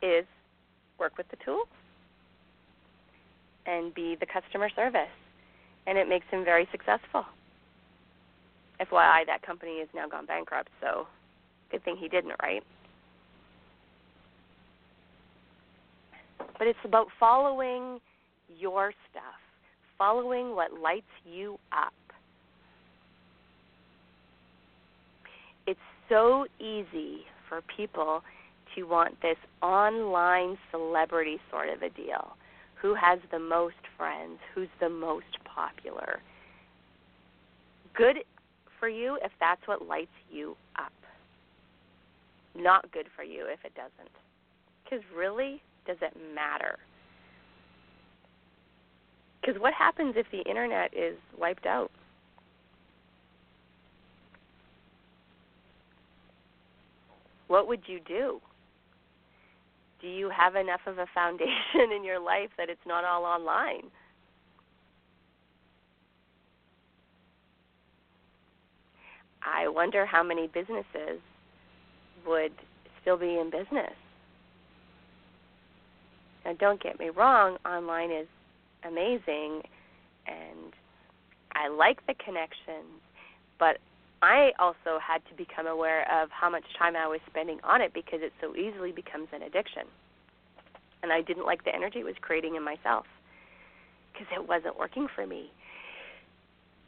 is 0.00 0.24
work 0.98 1.16
with 1.18 1.28
the 1.28 1.36
tools 1.44 1.68
and 3.66 3.94
be 3.94 4.16
the 4.18 4.26
customer 4.26 4.70
service. 4.74 5.12
And 5.86 5.98
it 5.98 6.08
makes 6.08 6.26
him 6.30 6.44
very 6.44 6.66
successful. 6.72 7.26
FYI, 8.90 9.26
that 9.26 9.42
company 9.42 9.78
has 9.80 9.88
now 9.94 10.08
gone 10.08 10.26
bankrupt, 10.26 10.68
so 10.80 11.06
good 11.70 11.84
thing 11.84 11.96
he 11.98 12.08
didn't, 12.08 12.34
right? 12.42 12.62
But 16.58 16.66
it's 16.66 16.78
about 16.84 17.08
following 17.18 18.00
your 18.58 18.92
stuff, 19.10 19.40
following 19.98 20.54
what 20.54 20.72
lights 20.80 21.06
you 21.24 21.58
up. 21.72 21.92
It's 25.66 25.80
so 26.08 26.46
easy 26.58 27.22
for 27.48 27.60
people 27.76 28.22
to 28.74 28.84
want 28.84 29.20
this 29.22 29.36
online 29.62 30.56
celebrity 30.70 31.38
sort 31.50 31.68
of 31.68 31.82
a 31.82 31.90
deal. 31.90 32.36
Who 32.80 32.94
has 32.94 33.18
the 33.30 33.38
most 33.38 33.74
friends? 33.96 34.38
Who's 34.54 34.68
the 34.80 34.88
most 34.88 35.26
popular? 35.44 36.20
Good 37.94 38.18
for 38.82 38.88
you 38.88 39.16
if 39.22 39.30
that's 39.38 39.60
what 39.66 39.86
lights 39.86 40.10
you 40.28 40.56
up. 40.76 40.90
Not 42.56 42.90
good 42.90 43.06
for 43.14 43.22
you 43.22 43.46
if 43.46 43.60
it 43.64 43.72
doesn't. 43.76 44.10
Because 44.82 45.04
really, 45.16 45.62
does 45.86 45.98
it 46.02 46.16
matter? 46.34 46.80
Because 49.40 49.60
what 49.60 49.72
happens 49.72 50.14
if 50.16 50.26
the 50.32 50.42
internet 50.50 50.92
is 50.96 51.14
wiped 51.38 51.64
out? 51.64 51.92
What 57.46 57.68
would 57.68 57.82
you 57.86 58.00
do? 58.00 58.40
Do 60.00 60.08
you 60.08 60.28
have 60.36 60.56
enough 60.56 60.80
of 60.88 60.98
a 60.98 61.06
foundation 61.14 61.92
in 61.96 62.02
your 62.02 62.18
life 62.18 62.50
that 62.58 62.68
it's 62.68 62.84
not 62.84 63.04
all 63.04 63.24
online? 63.24 63.84
I 69.44 69.68
wonder 69.68 70.06
how 70.06 70.22
many 70.22 70.46
businesses 70.46 71.20
would 72.26 72.52
still 73.00 73.16
be 73.16 73.38
in 73.38 73.50
business. 73.50 73.94
Now, 76.44 76.54
don't 76.58 76.82
get 76.82 76.98
me 76.98 77.10
wrong, 77.10 77.58
online 77.64 78.10
is 78.10 78.26
amazing 78.84 79.62
and 80.26 80.72
I 81.54 81.68
like 81.68 82.04
the 82.06 82.14
connections, 82.14 83.00
but 83.58 83.78
I 84.22 84.52
also 84.58 84.98
had 85.02 85.20
to 85.28 85.34
become 85.36 85.66
aware 85.66 86.02
of 86.10 86.30
how 86.30 86.48
much 86.48 86.64
time 86.78 86.94
I 86.96 87.06
was 87.08 87.20
spending 87.28 87.58
on 87.64 87.80
it 87.80 87.92
because 87.92 88.20
it 88.22 88.32
so 88.40 88.54
easily 88.56 88.92
becomes 88.92 89.28
an 89.32 89.42
addiction. 89.42 89.82
And 91.02 91.12
I 91.12 91.20
didn't 91.20 91.44
like 91.44 91.64
the 91.64 91.74
energy 91.74 91.98
it 91.98 92.04
was 92.04 92.14
creating 92.20 92.54
in 92.54 92.64
myself 92.64 93.06
because 94.12 94.28
it 94.32 94.48
wasn't 94.48 94.78
working 94.78 95.08
for 95.14 95.26
me. 95.26 95.50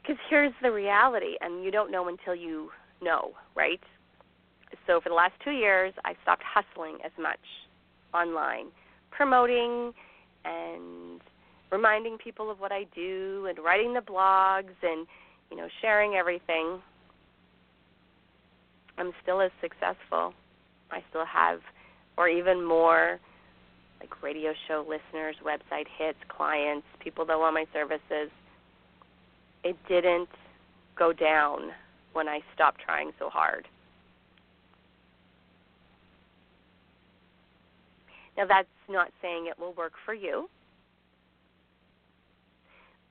Because 0.05 0.21
here's 0.29 0.53
the 0.61 0.71
reality, 0.71 1.35
and 1.41 1.63
you 1.63 1.71
don't 1.71 1.89
know 1.91 2.07
until 2.07 2.35
you 2.35 2.69
know, 3.01 3.31
right? 3.55 3.79
So 4.85 5.01
for 5.01 5.09
the 5.09 5.15
last 5.15 5.33
two 5.43 5.51
years, 5.51 5.93
I 6.03 6.13
stopped 6.21 6.43
hustling 6.43 6.97
as 7.03 7.11
much 7.19 7.39
online, 8.13 8.67
promoting 9.09 9.93
and 10.43 11.21
reminding 11.71 12.19
people 12.19 12.51
of 12.51 12.59
what 12.59 12.71
I 12.71 12.85
do 12.93 13.47
and 13.49 13.57
writing 13.57 13.93
the 13.95 14.01
blogs 14.01 14.75
and 14.83 15.07
you 15.49 15.57
know 15.57 15.67
sharing 15.81 16.13
everything. 16.13 16.79
I'm 18.99 19.11
still 19.23 19.41
as 19.41 19.51
successful. 19.59 20.33
I 20.91 21.03
still 21.09 21.25
have, 21.25 21.61
or 22.15 22.29
even 22.29 22.63
more, 22.63 23.19
like 23.99 24.21
radio 24.21 24.53
show 24.67 24.85
listeners, 24.87 25.35
website 25.43 25.87
hits, 25.97 26.19
clients, 26.29 26.85
people 26.99 27.25
that 27.25 27.39
want 27.39 27.55
my 27.55 27.65
services 27.73 28.29
it 29.65 29.75
didn't 29.89 30.29
go 30.97 31.11
down 31.11 31.71
when 32.13 32.29
I 32.29 32.39
stopped 32.53 32.79
trying 32.79 33.11
so 33.19 33.29
hard. 33.29 33.67
Now 38.37 38.45
that's 38.45 38.67
not 38.87 39.09
saying 39.21 39.47
it 39.47 39.59
will 39.59 39.73
work 39.73 39.93
for 40.05 40.13
you, 40.13 40.49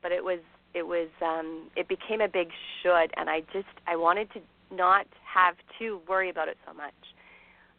but 0.01 0.13
it 0.13 0.23
was 0.23 0.39
it 0.75 0.87
was 0.87 1.09
um 1.21 1.71
it 1.77 1.89
became 1.89 2.21
a 2.21 2.29
big 2.29 2.49
should 2.83 3.11
and 3.17 3.29
I 3.29 3.41
just 3.53 3.67
I 3.87 3.97
wanted 3.97 4.33
to 4.35 4.41
not 4.75 5.07
have 5.25 5.57
to 5.81 6.01
worry 6.09 6.31
about 6.31 6.49
it 6.49 6.57
so 6.67 6.73
much. 6.73 6.95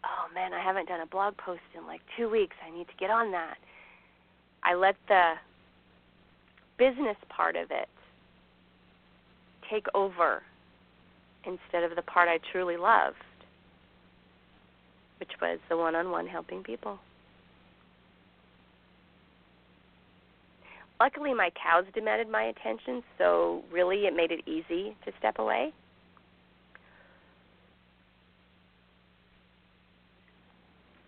Oh 0.04 0.34
man, 0.34 0.54
I 0.54 0.62
haven't 0.62 0.90
done 0.90 1.02
a 1.02 1.08
blog 1.08 1.38
post 1.38 1.62
in 1.78 1.88
like 1.88 2.02
2 2.18 2.30
weeks. 2.30 2.56
I 2.66 2.76
need 2.76 2.88
to 2.88 2.94
get 3.00 3.10
on 3.10 3.32
that. 3.32 3.56
I 4.64 4.76
let 4.76 4.96
the 5.08 5.34
business 6.78 7.18
part 7.30 7.56
of 7.56 7.72
it 7.72 7.88
take 9.70 9.86
over 9.94 10.44
instead 11.46 11.84
of 11.84 11.96
the 11.96 12.02
part 12.02 12.28
I 12.28 12.40
truly 12.52 12.78
loved, 12.78 13.24
which 15.20 15.32
was 15.42 15.60
the 15.70 15.78
one 15.78 15.96
on 15.96 16.12
one 16.12 16.28
helping 16.28 16.64
people. 16.64 17.00
Luckily, 21.00 21.34
my 21.34 21.50
cows 21.62 21.86
demanded 21.94 22.30
my 22.30 22.44
attention, 22.44 23.04
so 23.18 23.64
really 23.72 24.06
it 24.06 24.16
made 24.16 24.32
it 24.32 24.42
easy 24.48 24.96
to 25.06 25.12
step 25.20 25.40
away. 25.40 25.74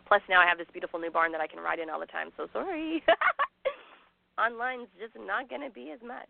Plus, 0.08 0.22
now 0.30 0.42
I 0.42 0.48
have 0.48 0.58
this 0.58 0.68
beautiful 0.72 1.00
new 1.00 1.12
barn 1.12 1.32
that 1.34 1.42
I 1.42 1.48
can 1.48 1.60
ride 1.60 1.80
in 1.80 1.90
all 1.90 2.00
the 2.00 2.06
time, 2.06 2.30
so 2.38 2.48
sorry. 2.54 3.04
Online's 4.38 4.88
just 5.00 5.14
not 5.26 5.50
going 5.50 5.62
to 5.62 5.70
be 5.70 5.92
as 5.92 6.00
much. 6.06 6.30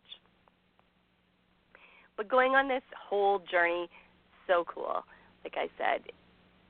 But 2.17 2.27
going 2.27 2.53
on 2.53 2.67
this 2.67 2.81
whole 3.09 3.39
journey, 3.49 3.87
so 4.47 4.65
cool. 4.73 5.03
Like 5.43 5.53
I 5.55 5.69
said, 5.77 6.01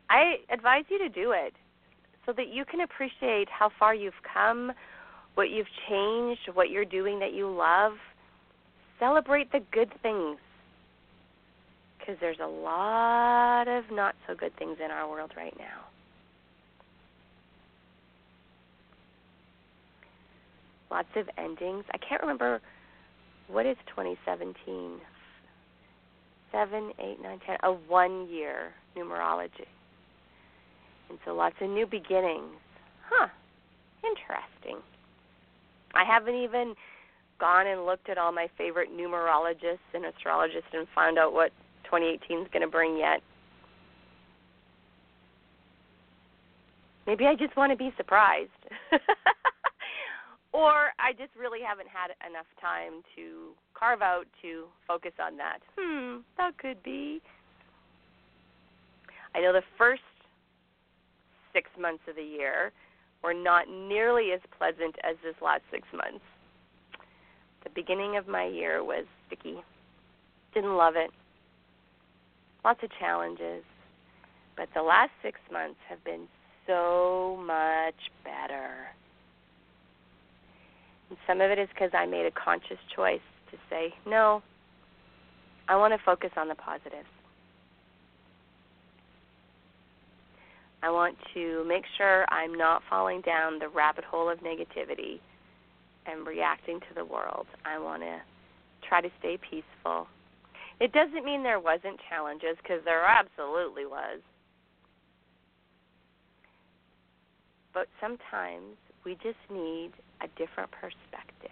I 0.09 0.35
advise 0.53 0.83
you 0.89 0.99
to 0.99 1.09
do 1.09 1.31
it 1.31 1.53
so 2.25 2.33
that 2.33 2.49
you 2.53 2.65
can 2.65 2.81
appreciate 2.81 3.47
how 3.49 3.71
far 3.79 3.95
you've 3.95 4.21
come, 4.33 4.73
what 5.35 5.49
you've 5.49 5.67
changed, 5.89 6.41
what 6.53 6.69
you're 6.69 6.85
doing 6.85 7.19
that 7.19 7.33
you 7.33 7.49
love. 7.49 7.93
Celebrate 8.99 9.51
the 9.51 9.61
good 9.71 9.91
things 10.01 10.37
because 11.97 12.17
there's 12.19 12.39
a 12.41 12.47
lot 12.47 13.67
of 13.67 13.85
not 13.91 14.15
so 14.27 14.35
good 14.35 14.55
things 14.57 14.77
in 14.83 14.91
our 14.91 15.09
world 15.09 15.31
right 15.37 15.55
now. 15.57 15.85
Lots 20.89 21.09
of 21.15 21.29
endings. 21.37 21.83
I 21.93 21.97
can't 21.97 22.21
remember 22.21 22.61
what 23.47 23.65
is 23.65 23.75
2017 23.87 24.99
seven, 26.51 26.91
eight, 26.99 27.21
nine, 27.21 27.39
ten, 27.45 27.57
a 27.63 27.71
one 27.71 28.29
year 28.29 28.73
numerology. 28.95 29.67
And 31.09 31.19
so 31.25 31.33
lots 31.33 31.55
of 31.61 31.69
new 31.69 31.85
beginnings. 31.85 32.55
Huh. 33.09 33.27
Interesting. 34.03 34.81
I 35.93 36.03
haven't 36.03 36.35
even 36.35 36.73
gone 37.39 37.67
and 37.67 37.85
looked 37.85 38.09
at 38.09 38.17
all 38.17 38.31
my 38.31 38.47
favorite 38.57 38.89
numerologists 38.95 39.79
and 39.93 40.05
astrologists 40.05 40.69
and 40.73 40.87
found 40.93 41.17
out 41.17 41.33
what 41.33 41.51
2018 41.85 42.41
is 42.41 42.47
going 42.51 42.61
to 42.61 42.67
bring 42.67 42.97
yet. 42.97 43.21
Maybe 47.05 47.25
I 47.25 47.35
just 47.35 47.55
want 47.55 47.71
to 47.71 47.77
be 47.77 47.93
surprised. 47.95 48.49
or 50.53 50.91
I 50.99 51.13
just 51.13 51.35
really 51.39 51.59
haven't 51.65 51.89
had 51.89 52.11
enough 52.27 52.47
time 52.61 53.03
to 53.15 53.51
carve 53.73 54.01
out 54.01 54.25
to 54.41 54.65
focus 54.87 55.13
on 55.21 55.37
that. 55.37 55.59
Hmm, 55.77 56.17
that 56.37 56.57
could 56.57 56.81
be. 56.83 57.21
I 59.35 59.41
know 59.41 59.53
the 59.53 59.61
first 59.77 60.01
six 61.53 61.69
months 61.79 62.03
of 62.07 62.15
the 62.15 62.23
year 62.23 62.71
were 63.23 63.33
not 63.33 63.67
nearly 63.69 64.31
as 64.31 64.39
pleasant 64.57 64.95
as 65.03 65.15
this 65.23 65.35
last 65.41 65.63
six 65.71 65.87
months. 65.93 66.23
The 67.63 67.69
beginning 67.71 68.17
of 68.17 68.27
my 68.27 68.45
year 68.45 68.83
was 68.83 69.05
sticky. 69.27 69.57
Didn't 70.53 70.77
love 70.77 70.95
it. 70.95 71.11
Lots 72.63 72.79
of 72.83 72.89
challenges. 72.99 73.63
But 74.55 74.69
the 74.73 74.81
last 74.81 75.11
six 75.21 75.39
months 75.51 75.79
have 75.89 76.03
been 76.03 76.27
so 76.65 77.41
much 77.45 77.95
better. 78.23 78.87
Some 81.25 81.41
of 81.41 81.51
it 81.51 81.59
is 81.59 81.69
because 81.73 81.91
I 81.93 82.05
made 82.05 82.25
a 82.25 82.31
conscious 82.31 82.77
choice 82.95 83.21
to 83.51 83.57
say, 83.69 83.93
no, 84.05 84.41
I 85.69 85.75
want 85.75 85.93
to 85.93 85.99
focus 86.05 86.31
on 86.37 86.47
the 86.47 86.55
positives. 86.55 87.07
I 90.83 90.89
want 90.89 91.17
to 91.33 91.65
make 91.67 91.83
sure 91.97 92.25
I'm 92.29 92.53
not 92.53 92.81
falling 92.89 93.21
down 93.21 93.59
the 93.59 93.67
rabbit 93.67 94.03
hole 94.03 94.29
of 94.29 94.39
negativity 94.39 95.19
and 96.05 96.25
reacting 96.25 96.79
to 96.79 96.95
the 96.95 97.03
world. 97.03 97.47
I 97.65 97.79
want 97.79 98.03
to 98.03 98.19
try 98.87 99.01
to 99.01 99.09
stay 99.19 99.37
peaceful. 99.37 100.07
It 100.79 100.93
doesn't 100.93 101.25
mean 101.25 101.43
there 101.43 101.59
wasn't 101.59 101.99
challenges 102.09 102.57
because 102.61 102.81
there 102.85 103.03
absolutely 103.03 103.85
was. 103.85 104.21
But 107.73 107.87
sometimes 107.99 108.77
we 109.03 109.15
just 109.15 109.37
need 109.51 109.91
a 110.21 110.27
different 110.37 110.71
perspective. 110.71 111.51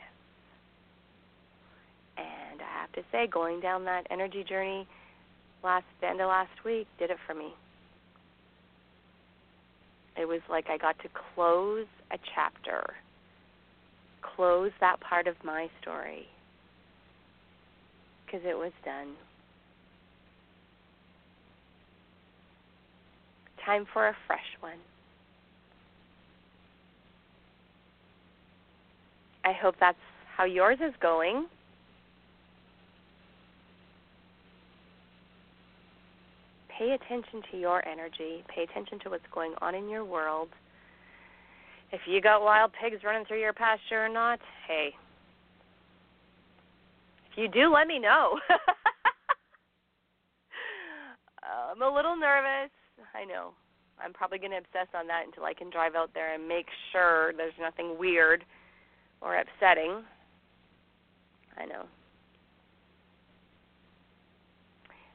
And 2.18 2.62
I 2.62 2.82
have 2.82 2.92
to 2.94 3.02
say, 3.12 3.28
going 3.28 3.60
down 3.60 3.86
that 3.86 4.08
energy 4.10 4.44
journey 4.44 4.88
last 5.64 5.86
the 6.00 6.08
end 6.08 6.22
of 6.22 6.30
last 6.30 6.64
week 6.64 6.88
did 7.00 7.10
it 7.10 7.18
for 7.26 7.34
me. 7.34 7.54
It 10.18 10.28
was 10.28 10.42
like 10.50 10.70
I 10.70 10.78
got 10.78 10.98
to 11.00 11.10
close 11.36 11.88
a 12.12 12.18
chapter, 12.34 12.94
close 14.22 14.72
that 14.80 15.00
part 15.02 15.28
of 15.28 15.36
my 15.44 15.70
story, 15.82 16.28
because 18.26 18.42
it 18.46 18.58
was 18.58 18.72
done. 18.86 19.10
Time 23.66 23.86
for 23.92 24.08
a 24.08 24.16
fresh 24.28 24.40
one. 24.62 24.80
I 29.46 29.54
hope 29.54 29.76
that's 29.80 29.98
how 30.36 30.44
yours 30.46 30.80
is 30.82 30.94
going. 31.00 31.46
Pay 36.78 36.92
attention 36.92 37.42
to 37.52 37.58
your 37.58 37.88
energy. 37.88 38.44
Pay 38.54 38.64
attention 38.64 39.00
to 39.04 39.10
what's 39.12 39.24
going 39.34 39.54
on 39.62 39.76
in 39.76 39.88
your 39.88 40.04
world. 40.04 40.50
If 41.92 42.02
you 42.08 42.20
got 42.22 42.42
wild 42.42 42.72
pigs 42.74 43.04
running 43.06 43.24
through 43.26 43.40
your 43.40 43.54
pasture 43.54 44.04
or 44.04 44.10
not, 44.10 44.40
hey. 44.68 44.90
If 47.32 47.38
you 47.38 47.48
do, 47.48 47.72
let 47.72 47.88
me 47.88 48.00
know. 48.00 48.40
I'm 51.72 51.82
a 51.82 51.96
little 51.96 52.18
nervous. 52.18 52.72
I 53.14 53.24
know. 53.26 53.52
I'm 54.04 54.12
probably 54.12 54.40
going 54.40 54.52
to 54.52 54.58
obsess 54.58 54.88
on 54.98 55.08
that 55.08 55.24
until 55.26 55.46
I 55.46 55.54
can 55.54 55.70
drive 55.70 55.96
out 55.96 56.10
there 56.14 56.34
and 56.34 56.48
make 56.48 56.66
sure 56.92 57.32
there's 57.38 57.54
nothing 57.62 57.98
weird 57.98 58.44
or 59.22 59.36
upsetting. 59.38 60.04
I 61.58 61.66
know. 61.66 61.86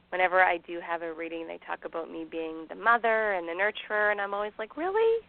Whenever 0.09 0.41
I 0.41 0.57
do 0.57 0.79
have 0.85 1.01
a 1.01 1.13
reading, 1.13 1.47
they 1.47 1.59
talk 1.65 1.85
about 1.85 2.11
me 2.11 2.25
being 2.29 2.65
the 2.67 2.75
mother 2.75 3.33
and 3.33 3.47
the 3.47 3.53
nurturer, 3.53 4.11
and 4.11 4.19
I'm 4.19 4.33
always 4.33 4.51
like, 4.59 4.75
really? 4.75 5.25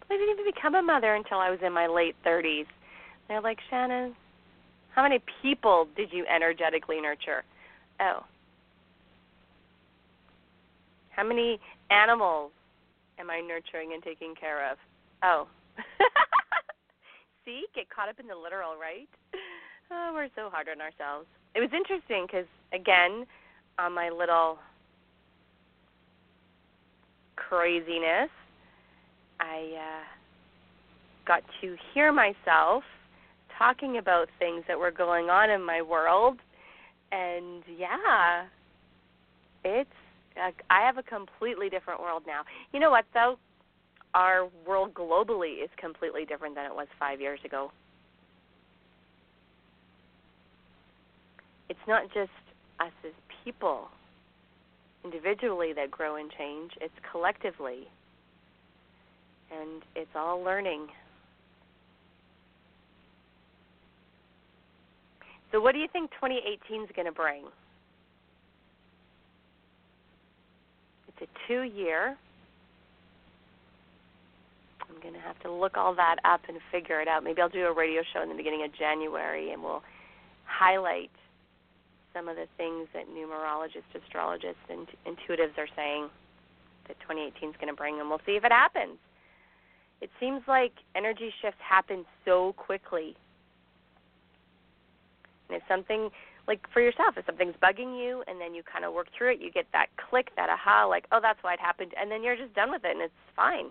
But 0.00 0.14
I 0.14 0.18
didn't 0.18 0.40
even 0.40 0.52
become 0.52 0.74
a 0.74 0.82
mother 0.82 1.14
until 1.14 1.38
I 1.38 1.50
was 1.50 1.60
in 1.64 1.72
my 1.72 1.86
late 1.86 2.16
30s. 2.24 2.66
they're 3.28 3.40
like, 3.40 3.58
Shannon, 3.70 4.16
how 4.94 5.02
many 5.02 5.20
people 5.42 5.86
did 5.96 6.12
you 6.12 6.24
energetically 6.26 7.00
nurture? 7.00 7.44
Oh. 8.00 8.24
How 11.10 11.24
many 11.24 11.60
animals 11.90 12.50
am 13.18 13.30
I 13.30 13.40
nurturing 13.40 13.92
and 13.92 14.02
taking 14.02 14.34
care 14.34 14.70
of? 14.70 14.78
Oh. 15.22 15.46
See, 17.46 17.64
get 17.74 17.88
caught 17.88 18.10
up 18.10 18.20
in 18.20 18.26
the 18.26 18.36
literal, 18.36 18.76
right? 18.76 19.08
Oh, 19.88 20.10
we're 20.12 20.26
so 20.34 20.50
hard 20.50 20.66
on 20.68 20.80
ourselves. 20.80 21.28
It 21.54 21.60
was 21.60 21.70
interesting 21.72 22.26
because, 22.26 22.46
again, 22.72 23.24
on 23.78 23.92
my 23.92 24.10
little 24.10 24.58
craziness, 27.36 28.30
I 29.38 29.74
uh, 29.78 30.04
got 31.24 31.44
to 31.60 31.76
hear 31.94 32.12
myself 32.12 32.82
talking 33.56 33.98
about 33.98 34.28
things 34.40 34.64
that 34.66 34.76
were 34.76 34.90
going 34.90 35.30
on 35.30 35.50
in 35.50 35.64
my 35.64 35.82
world, 35.82 36.40
and 37.12 37.62
yeah, 37.78 38.46
it's 39.64 39.88
uh, 40.36 40.50
I 40.68 40.84
have 40.84 40.98
a 40.98 41.02
completely 41.04 41.68
different 41.68 42.00
world 42.00 42.24
now. 42.26 42.42
You 42.72 42.80
know 42.80 42.90
what 42.90 43.04
though? 43.14 43.38
Our 44.14 44.48
world 44.66 44.94
globally 44.94 45.62
is 45.62 45.70
completely 45.78 46.24
different 46.24 46.54
than 46.54 46.64
it 46.64 46.74
was 46.74 46.86
five 46.98 47.20
years 47.20 47.40
ago. 47.44 47.70
It's 51.68 51.78
not 51.86 52.04
just 52.14 52.30
us 52.80 52.92
as 53.04 53.12
people 53.44 53.88
individually 55.04 55.72
that 55.74 55.90
grow 55.90 56.16
and 56.16 56.30
change, 56.36 56.72
it's 56.80 56.94
collectively. 57.10 57.86
And 59.50 59.82
it's 59.94 60.10
all 60.14 60.42
learning. 60.42 60.88
So, 65.52 65.60
what 65.60 65.72
do 65.72 65.78
you 65.78 65.86
think 65.92 66.10
2018 66.12 66.82
is 66.82 66.88
going 66.96 67.06
to 67.06 67.12
bring? 67.12 67.44
It's 71.08 71.30
a 71.30 71.48
two 71.48 71.62
year 71.62 72.16
going 75.06 75.14
to 75.14 75.26
have 75.26 75.38
to 75.40 75.52
look 75.52 75.76
all 75.76 75.94
that 75.94 76.16
up 76.24 76.40
and 76.48 76.58
figure 76.72 77.00
it 77.00 77.06
out. 77.06 77.22
Maybe 77.22 77.40
I'll 77.40 77.48
do 77.48 77.66
a 77.66 77.72
radio 77.72 78.02
show 78.12 78.22
in 78.22 78.28
the 78.28 78.34
beginning 78.34 78.64
of 78.64 78.74
January 78.74 79.52
and 79.52 79.62
we'll 79.62 79.82
highlight 80.44 81.10
some 82.12 82.28
of 82.28 82.36
the 82.36 82.46
things 82.56 82.88
that 82.92 83.04
numerologists, 83.08 83.92
astrologists, 83.94 84.66
and 84.68 84.88
intuitives 85.06 85.56
are 85.58 85.68
saying 85.76 86.08
that 86.88 86.98
2018 87.00 87.50
is 87.50 87.56
going 87.60 87.68
to 87.68 87.76
bring, 87.76 88.00
and 88.00 88.08
we'll 88.08 88.22
see 88.24 88.32
if 88.32 88.44
it 88.44 88.52
happens. 88.52 88.96
It 90.00 90.10
seems 90.18 90.40
like 90.48 90.72
energy 90.94 91.32
shifts 91.42 91.60
happen 91.60 92.06
so 92.24 92.54
quickly. 92.56 93.16
And 95.48 95.56
if 95.56 95.62
something, 95.68 96.08
like 96.48 96.60
for 96.72 96.80
yourself, 96.80 97.16
if 97.18 97.26
something's 97.26 97.54
bugging 97.62 98.02
you 98.02 98.24
and 98.26 98.40
then 98.40 98.54
you 98.54 98.62
kind 98.62 98.84
of 98.84 98.94
work 98.94 99.08
through 99.16 99.32
it, 99.32 99.40
you 99.40 99.50
get 99.50 99.66
that 99.72 99.88
click, 100.08 100.30
that 100.36 100.48
aha, 100.48 100.86
like, 100.86 101.04
oh, 101.12 101.20
that's 101.20 101.42
why 101.42 101.52
it 101.54 101.60
happened, 101.60 101.92
and 102.00 102.10
then 102.10 102.22
you're 102.22 102.36
just 102.36 102.54
done 102.54 102.70
with 102.70 102.84
it 102.84 102.92
and 102.92 103.02
it's 103.02 103.12
fine. 103.34 103.66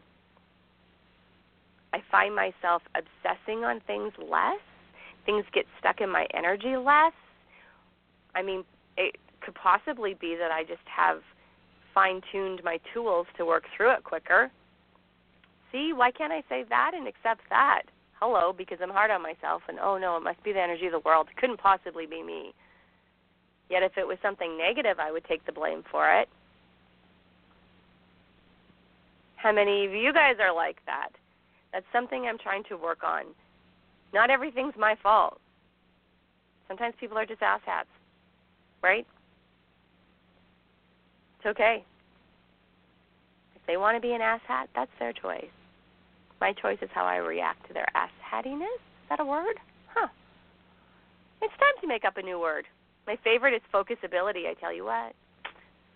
I 1.96 2.04
find 2.12 2.36
myself 2.36 2.82
obsessing 2.94 3.64
on 3.64 3.80
things 3.88 4.12
less. 4.20 4.60
Things 5.26 5.46
get 5.54 5.66
stuck 5.80 6.02
in 6.02 6.10
my 6.10 6.28
energy 6.34 6.76
less. 6.76 7.14
I 8.36 8.42
mean, 8.42 8.66
it 8.98 9.16
could 9.40 9.56
possibly 9.56 10.14
be 10.14 10.36
that 10.36 10.52
I 10.52 10.64
just 10.64 10.84
have 10.94 11.22
fine 11.94 12.20
tuned 12.34 12.62
my 12.66 12.82
tools 12.94 13.28
to 13.38 13.46
work 13.46 13.64
through 13.76 13.92
it 13.94 14.04
quicker. 14.04 14.52
See, 15.72 15.94
why 15.94 16.12
can't 16.12 16.34
I 16.34 16.44
say 16.50 16.66
that 16.68 16.92
and 16.94 17.08
accept 17.08 17.44
that? 17.50 17.84
Hello, 18.20 18.52
because 18.52 18.80
I'm 18.82 18.90
hard 18.90 19.10
on 19.10 19.24
myself, 19.24 19.62
and 19.70 19.80
oh 19.80 19.98
no, 19.98 20.18
it 20.18 20.24
must 20.24 20.44
be 20.44 20.52
the 20.52 20.62
energy 20.62 20.88
of 20.88 20.92
the 20.92 21.00
world. 21.00 21.28
It 21.32 21.38
couldn't 21.38 21.60
possibly 21.60 22.06
be 22.06 22.22
me. 22.22 22.54
Yet 23.70 23.84
if 23.84 23.98
it 23.98 24.06
was 24.06 24.18
something 24.22 24.58
negative, 24.58 25.00
I 25.00 25.14
would 25.14 25.24
take 25.24 25.46
the 25.46 25.54
blame 25.54 25.84
for 25.90 26.12
it. 26.12 26.28
How 29.38 29.54
many 29.54 29.86
of 29.86 29.94
you 29.94 30.12
guys 30.12 30.36
are 30.42 30.54
like 30.54 30.78
that? 30.88 31.12
That's 31.76 31.86
something 31.92 32.26
I'm 32.26 32.38
trying 32.38 32.64
to 32.70 32.78
work 32.78 33.04
on. 33.04 33.26
Not 34.14 34.30
everything's 34.30 34.76
my 34.80 34.96
fault. 35.04 35.42
Sometimes 36.70 36.96
people 37.02 37.18
are 37.18 37.26
just 37.26 37.42
asshats, 37.42 37.92
right? 38.82 39.06
It's 41.38 41.46
okay. 41.48 41.84
If 43.58 43.62
they 43.68 43.76
want 43.76 43.98
to 43.98 44.02
be 44.02 44.14
an 44.14 44.22
asshat, 44.22 44.68
that's 44.74 44.90
their 45.00 45.12
choice. 45.12 45.52
My 46.40 46.54
choice 46.54 46.78
is 46.82 46.90
how 46.94 47.04
I 47.04 47.18
react 47.18 47.68
to 47.68 47.74
their 47.74 47.88
asshattiness. 47.94 48.62
Is 48.64 49.10
that 49.10 49.20
a 49.20 49.26
word? 49.26 49.58
Huh. 49.94 50.08
It's 51.42 51.54
time 51.60 51.82
to 51.82 51.88
make 51.88 52.06
up 52.06 52.16
a 52.16 52.22
new 52.22 52.40
word. 52.40 52.64
My 53.06 53.18
favorite 53.22 53.54
is 53.54 53.62
focusability, 53.74 54.48
I 54.48 54.56
tell 54.62 54.74
you 54.74 54.86
what. 54.86 55.14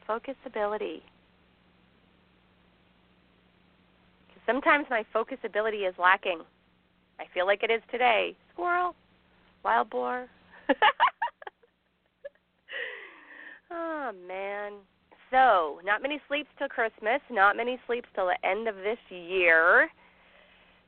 Focusability. 0.09 0.99
Sometimes 4.49 4.87
my 4.89 5.03
focus 5.13 5.37
ability 5.45 5.85
is 5.85 5.93
lacking. 5.99 6.41
I 7.19 7.25
feel 7.35 7.45
like 7.45 7.61
it 7.61 7.69
is 7.69 7.81
today. 7.91 8.35
Squirrel, 8.51 8.95
wild 9.63 9.91
boar. 9.91 10.27
oh 13.71 14.11
man. 14.27 14.71
So, 15.29 15.79
not 15.85 16.01
many 16.01 16.19
sleeps 16.27 16.49
till 16.57 16.67
Christmas, 16.67 17.21
not 17.29 17.57
many 17.57 17.79
sleeps 17.85 18.07
till 18.15 18.25
the 18.25 18.47
end 18.47 18.67
of 18.67 18.73
this 18.77 18.97
year. 19.09 19.87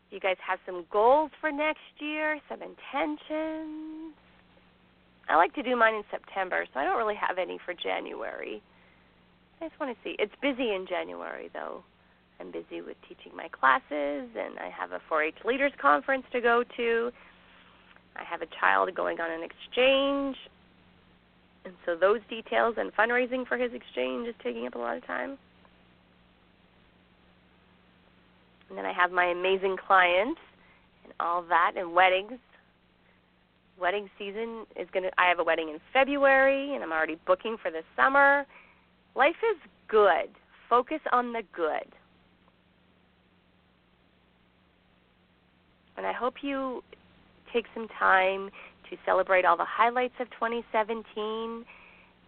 You 0.10 0.20
guys 0.20 0.38
have 0.48 0.58
some 0.66 0.84
goals 0.92 1.30
for 1.40 1.52
next 1.52 1.94
year, 2.00 2.40
some 2.50 2.62
intentions. 2.64 4.16
I 5.30 5.36
like 5.36 5.54
to 5.54 5.62
do 5.62 5.76
mine 5.76 5.94
in 5.94 6.04
September, 6.10 6.66
so 6.74 6.80
I 6.80 6.84
don't 6.84 6.98
really 6.98 7.14
have 7.14 7.38
any 7.38 7.60
for 7.64 7.76
January. 7.76 8.60
I 9.62 9.68
just 9.68 9.80
want 9.80 9.96
to 9.96 10.04
see. 10.04 10.16
It's 10.18 10.34
busy 10.42 10.74
in 10.74 10.88
January, 10.90 11.52
though. 11.54 11.84
I'm 12.42 12.52
busy 12.52 12.82
with 12.82 12.98
teaching 13.08 13.38
my 13.38 13.48
classes, 13.48 14.30
and 14.36 14.58
I 14.60 14.70
have 14.76 14.92
a 14.94 15.00
4 15.08 15.24
H 15.24 15.36
Leaders 15.46 15.72
Conference 15.80 16.24
to 16.32 16.42
go 16.42 16.64
to. 16.76 17.12
I 18.16 18.24
have 18.24 18.42
a 18.42 18.48
child 18.60 18.90
going 18.96 19.20
on 19.20 19.30
an 19.30 19.44
exchange, 19.44 20.36
and 21.66 21.74
so 21.86 21.96
those 21.96 22.20
details 22.30 22.76
and 22.80 22.92
fundraising 22.94 23.48
for 23.48 23.58
his 23.58 23.72
exchange 23.74 24.28
is 24.28 24.34
taking 24.44 24.66
up 24.66 24.74
a 24.74 24.80
lot 24.80 24.98
of 24.98 25.06
time. 25.06 25.38
And 28.70 28.78
then 28.78 28.86
I 28.86 28.94
have 28.94 29.12
my 29.12 29.26
amazing 29.26 29.78
clients 29.78 30.42
and 31.04 31.14
all 31.20 31.44
that, 31.44 31.74
and 31.78 31.94
weddings. 31.94 32.40
Wedding 33.80 34.10
season 34.18 34.66
is 34.76 34.88
going 34.92 35.04
to, 35.04 35.12
I 35.20 35.28
have 35.28 35.40
a 35.40 35.44
wedding 35.44 35.70
in 35.70 35.80
February, 35.94 36.74
and 36.74 36.84
I'm 36.84 36.92
already 36.92 37.18
booking 37.28 37.58
for 37.62 37.70
the 37.70 37.82
summer. 37.96 38.48
Life 39.16 39.36
is 39.52 39.58
good. 39.88 40.30
Focus 40.70 41.02
on 41.12 41.34
the 41.34 41.44
good. 41.54 41.86
And 45.98 46.06
I 46.06 46.14
hope 46.14 46.36
you 46.42 46.84
take 47.54 47.66
some 47.74 47.88
time 48.00 48.50
to 48.90 48.98
celebrate 49.06 49.46
all 49.46 49.58
the 49.58 49.66
highlights 49.66 50.14
of 50.20 50.30
2017 50.32 51.66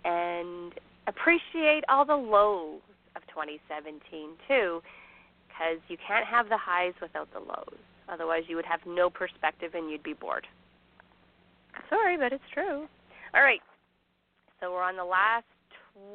and 0.05 0.74
appreciate 1.07 1.84
all 1.89 2.05
the 2.05 2.16
lows 2.16 2.82
of 3.16 3.22
2017 3.28 3.99
too, 4.47 4.82
because 5.47 5.80
you 5.88 5.97
can't 6.05 6.26
have 6.26 6.49
the 6.49 6.57
highs 6.57 6.93
without 7.01 7.32
the 7.34 7.39
lows. 7.39 7.80
Otherwise, 8.09 8.43
you 8.47 8.55
would 8.55 8.66
have 8.66 8.82
no 8.86 9.09
perspective 9.09 9.72
and 9.76 9.89
you'd 9.89 10.03
be 10.03 10.14
bored. 10.14 10.45
Sorry, 11.89 12.18
but 12.18 12.34
it's 12.34 12.43
true. 12.53 12.88
All 13.34 13.41
right. 13.41 13.61
So 14.59 14.72
we're 14.72 14.84
on 14.84 14.95
the 14.95 15.05
last 15.05 15.45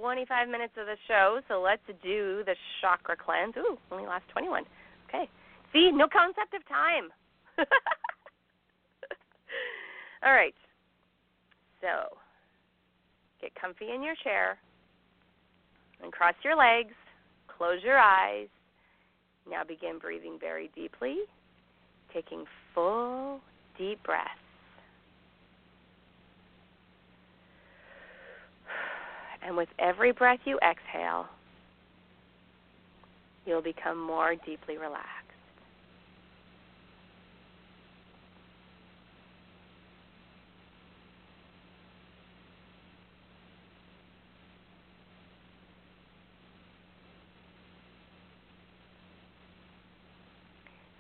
25 0.01 0.49
minutes 0.49 0.73
of 0.79 0.87
the 0.87 0.97
show, 1.07 1.41
so 1.49 1.61
let's 1.61 1.83
do 2.03 2.43
the 2.47 2.55
chakra 2.81 3.17
cleanse. 3.17 3.55
Ooh, 3.57 3.79
only 3.91 4.07
last 4.07 4.25
21. 4.33 4.65
Okay. 5.09 5.29
See, 5.73 5.91
no 5.93 6.09
concept 6.09 6.55
of 6.55 6.67
time. 6.69 7.11
All 10.25 10.33
right. 10.33 10.55
So, 11.81 12.17
get 13.41 13.55
comfy 13.55 13.93
in 13.95 14.03
your 14.03 14.17
chair 14.23 14.59
and 16.03 16.13
cross 16.13 16.35
your 16.45 16.57
legs, 16.57 16.95
close 17.47 17.83
your 17.83 17.99
eyes. 17.99 18.49
Now 19.49 19.65
begin 19.65 19.99
breathing 19.99 20.39
very 20.41 20.71
deeply, 20.75 21.19
taking 22.13 22.45
full, 22.75 23.41
deep 23.79 24.03
breaths. 24.03 24.29
And 29.47 29.57
with 29.57 29.69
every 29.79 30.13
breath 30.13 30.41
you 30.45 30.59
exhale, 30.59 31.27
you'll 33.47 33.63
become 33.63 33.99
more 33.99 34.35
deeply 34.45 34.77
relaxed. 34.77 35.18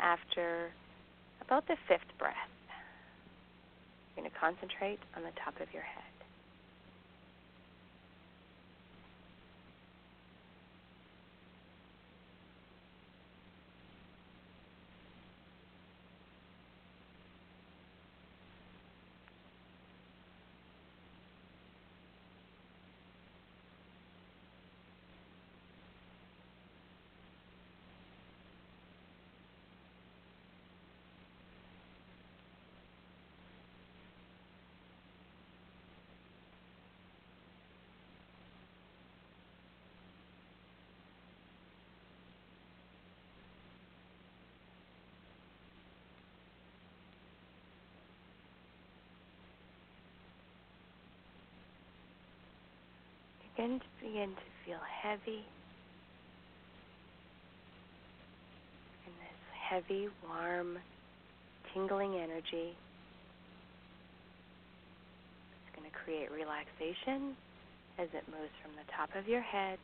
After 0.01 0.70
about 1.42 1.66
the 1.66 1.76
fifth 1.88 2.16
breath, 2.18 2.34
you're 4.16 4.22
going 4.22 4.30
to 4.30 4.38
concentrate 4.38 5.01
on 5.16 5.22
the 5.22 5.32
top 5.42 5.61
of 5.61 5.72
your 5.72 5.82
head. 5.82 6.18
Begin 53.59 53.81
to 53.81 53.87
begin 54.07 54.29
to 54.31 54.43
feel 54.65 54.79
heavy. 55.03 55.43
And 59.05 59.15
this 59.19 59.41
heavy, 59.69 60.09
warm, 60.29 60.79
tingling 61.75 62.15
energy 62.15 62.77
is 65.57 65.77
going 65.77 65.91
to 65.91 65.97
create 65.97 66.31
relaxation 66.31 67.35
as 67.99 68.09
it 68.15 68.23
moves 68.31 68.55
from 68.63 68.73
the 68.77 68.93
top 68.97 69.11
of 69.17 69.27
your 69.29 69.43
head 69.43 69.79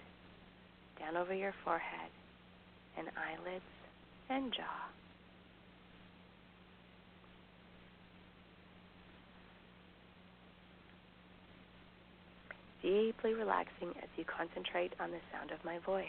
down 1.01 1.17
over 1.17 1.35
your 1.35 1.55
forehead 1.65 2.11
and 2.97 3.09
eyelids 3.19 3.65
and 4.31 4.53
jaw. 4.53 5.04
Deeply 12.85 13.33
relaxing 13.33 13.89
as 14.03 14.09
you 14.17 14.25
concentrate 14.25 14.93
on 15.01 15.11
the 15.11 15.19
sound 15.33 15.51
of 15.51 15.65
my 15.65 15.79
voice. 15.79 16.05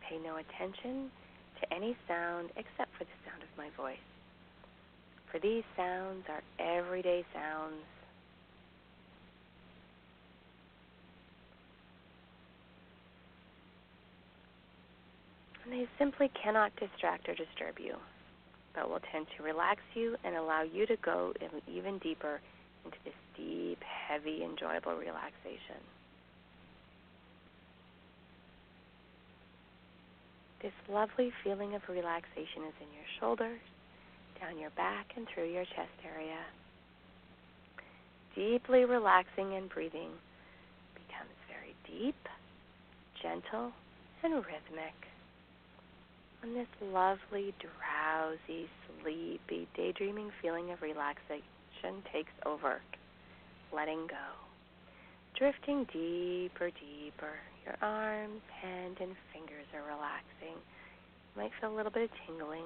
Pay 0.00 0.16
no 0.24 0.36
attention 0.36 1.10
to 1.60 1.74
any 1.74 1.94
sound 2.08 2.48
except 2.56 2.90
for 2.96 3.04
the 3.04 3.18
sound 3.28 3.42
of 3.42 3.48
my 3.58 3.68
voice. 3.76 3.98
For 5.30 5.38
these 5.38 5.62
sounds 5.76 6.24
are 6.30 6.42
everyday 6.58 7.22
sounds. 7.34 7.84
And 15.64 15.72
they 15.74 15.86
simply 15.98 16.30
cannot 16.42 16.72
distract 16.76 17.28
or 17.28 17.34
disturb 17.34 17.78
you 17.78 17.96
but 18.74 18.88
will 18.88 19.00
tend 19.12 19.26
to 19.36 19.42
relax 19.42 19.80
you 19.94 20.16
and 20.24 20.36
allow 20.36 20.62
you 20.62 20.86
to 20.86 20.96
go 20.96 21.32
even 21.66 21.98
deeper 21.98 22.40
into 22.84 22.96
this 23.04 23.14
deep, 23.36 23.82
heavy, 23.82 24.42
enjoyable 24.44 24.94
relaxation. 24.94 25.82
This 30.62 30.72
lovely 30.88 31.32
feeling 31.44 31.74
of 31.74 31.82
relaxation 31.88 32.64
is 32.66 32.74
in 32.80 32.92
your 32.94 33.06
shoulders, 33.20 33.60
down 34.40 34.58
your 34.58 34.70
back, 34.70 35.06
and 35.16 35.26
through 35.32 35.52
your 35.52 35.64
chest 35.64 35.98
area. 36.04 36.38
Deeply 38.34 38.84
relaxing 38.84 39.54
and 39.54 39.68
breathing 39.68 40.10
becomes 40.94 41.34
very 41.48 41.74
deep, 41.86 42.16
gentle, 43.22 43.72
and 44.22 44.34
rhythmic. 44.34 45.07
And 46.42 46.54
this 46.54 46.68
lovely, 46.80 47.52
drowsy, 47.58 48.68
sleepy, 49.02 49.66
daydreaming 49.76 50.30
feeling 50.40 50.70
of 50.70 50.80
relaxation 50.82 51.42
takes 52.12 52.32
over, 52.46 52.80
letting 53.74 54.06
go. 54.06 54.28
Drifting 55.36 55.84
deeper, 55.92 56.70
deeper. 56.70 57.34
Your 57.64 57.76
arms, 57.82 58.40
hand, 58.62 58.96
and 59.00 59.14
fingers 59.32 59.66
are 59.74 59.82
relaxing. 59.82 60.56
You 61.34 61.42
might 61.42 61.50
feel 61.60 61.72
a 61.72 61.76
little 61.76 61.92
bit 61.92 62.04
of 62.04 62.10
tingling. 62.26 62.64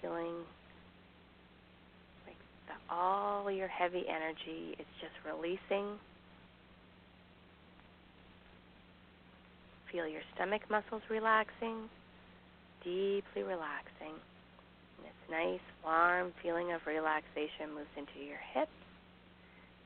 Feeling 0.00 0.36
like 2.26 2.36
that 2.68 2.78
all 2.90 3.50
your 3.50 3.68
heavy 3.68 4.04
energy 4.08 4.76
is 4.78 4.86
just 5.00 5.14
releasing. 5.26 5.98
Feel 9.94 10.08
your 10.08 10.26
stomach 10.34 10.62
muscles 10.68 11.02
relaxing, 11.08 11.88
deeply 12.82 13.46
relaxing. 13.46 14.18
And 14.98 15.06
this 15.06 15.30
nice, 15.30 15.62
warm 15.84 16.32
feeling 16.42 16.72
of 16.72 16.80
relaxation 16.84 17.70
moves 17.72 17.94
into 17.96 18.18
your 18.18 18.42
hips, 18.52 18.74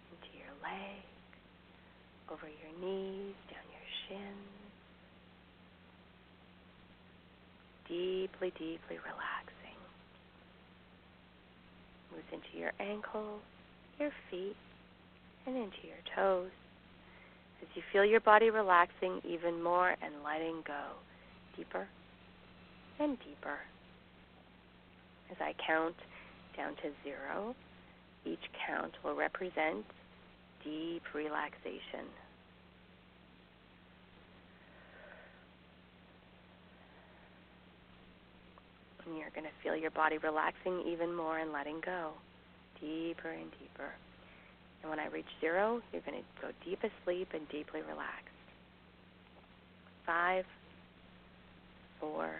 into 0.08 0.32
your 0.32 0.48
legs, 0.64 1.12
over 2.32 2.48
your 2.48 2.72
knees, 2.80 3.36
down 3.52 3.68
your 3.68 3.88
shins. 4.08 4.48
Deeply, 7.86 8.48
deeply 8.56 8.96
relaxing. 9.04 9.76
Moves 12.16 12.32
into 12.32 12.56
your 12.58 12.72
ankles, 12.80 13.42
your 14.00 14.12
feet, 14.30 14.56
and 15.46 15.54
into 15.54 15.84
your 15.84 16.00
toes. 16.16 16.48
As 17.62 17.68
you 17.74 17.82
feel 17.92 18.04
your 18.04 18.20
body 18.20 18.50
relaxing 18.50 19.20
even 19.24 19.62
more 19.62 19.90
and 19.90 20.14
letting 20.24 20.62
go 20.66 20.96
deeper 21.56 21.88
and 23.00 23.18
deeper. 23.20 23.58
As 25.30 25.36
I 25.40 25.54
count 25.64 25.96
down 26.56 26.74
to 26.76 26.90
zero, 27.04 27.54
each 28.24 28.50
count 28.66 28.94
will 29.04 29.14
represent 29.14 29.84
deep 30.64 31.02
relaxation. 31.14 32.06
And 39.06 39.16
you're 39.16 39.30
going 39.30 39.46
to 39.46 39.62
feel 39.62 39.76
your 39.76 39.90
body 39.90 40.18
relaxing 40.18 40.82
even 40.86 41.14
more 41.14 41.38
and 41.38 41.52
letting 41.52 41.80
go 41.80 42.12
deeper 42.80 43.30
and 43.30 43.50
deeper. 43.52 43.90
And 44.82 44.90
when 44.90 45.00
I 45.00 45.06
reach 45.06 45.26
zero, 45.40 45.80
you're 45.92 46.02
going 46.02 46.18
to 46.22 46.24
go 46.40 46.48
deep 46.64 46.78
asleep 46.78 47.28
and 47.34 47.48
deeply 47.48 47.80
relaxed. 47.82 48.28
Five, 50.06 50.44
four, 52.00 52.30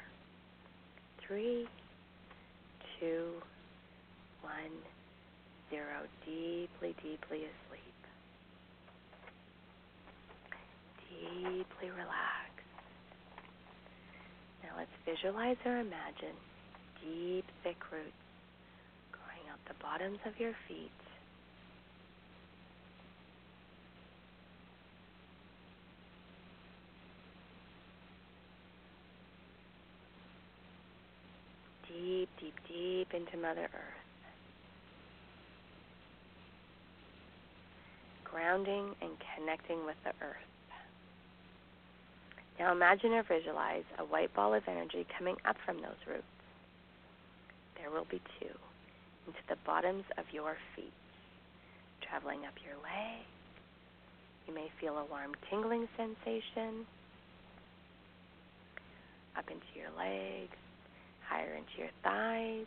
three, 1.27 1.67
two, 3.01 3.33
one, 4.43 4.73
zero. 5.71 6.07
Deeply, 6.25 6.95
deeply 7.03 7.45
asleep. 7.45 7.99
Deeply 11.11 11.91
relaxed. 11.91 12.49
Now 14.63 14.71
let's 14.77 14.91
visualize 15.05 15.57
or 15.65 15.79
imagine 15.79 16.37
deep, 17.03 17.45
thick 17.63 17.79
roots 17.93 18.13
growing 19.13 19.51
out 19.51 19.59
the 19.67 19.75
bottoms 19.83 20.19
of 20.27 20.39
your 20.39 20.53
feet. 20.67 20.91
Deep, 31.99 32.29
deep, 32.39 32.55
deep 32.69 33.09
into 33.13 33.37
Mother 33.37 33.65
Earth. 33.65 34.05
Grounding 38.25 38.95
and 39.03 39.11
connecting 39.35 39.85
with 39.85 39.97
the 40.05 40.11
earth. 40.25 40.37
Now 42.59 42.71
imagine 42.73 43.13
or 43.13 43.25
visualize 43.25 43.85
a 43.99 44.05
white 44.05 44.33
ball 44.35 44.55
of 44.55 44.63
energy 44.69 45.07
coming 45.17 45.37
up 45.45 45.57
from 45.65 45.77
those 45.79 45.99
roots 46.07 46.25
there 47.81 47.91
will 47.91 48.07
be 48.11 48.21
two, 48.39 48.55
into 49.27 49.41
the 49.49 49.57
bottoms 49.65 50.05
of 50.19 50.25
your 50.33 50.57
feet, 50.75 50.93
traveling 52.03 52.45
up 52.45 52.55
your 52.65 52.77
leg. 52.83 53.25
You 54.47 54.55
may 54.55 54.69
feel 54.81 54.99
a 54.99 55.05
warm 55.05 55.33
tingling 55.49 55.89
sensation 55.97 56.85
up 59.37 59.45
into 59.49 59.67
your 59.75 59.91
legs, 59.97 60.57
higher 61.29 61.55
into 61.55 61.77
your 61.77 61.91
thighs, 62.03 62.67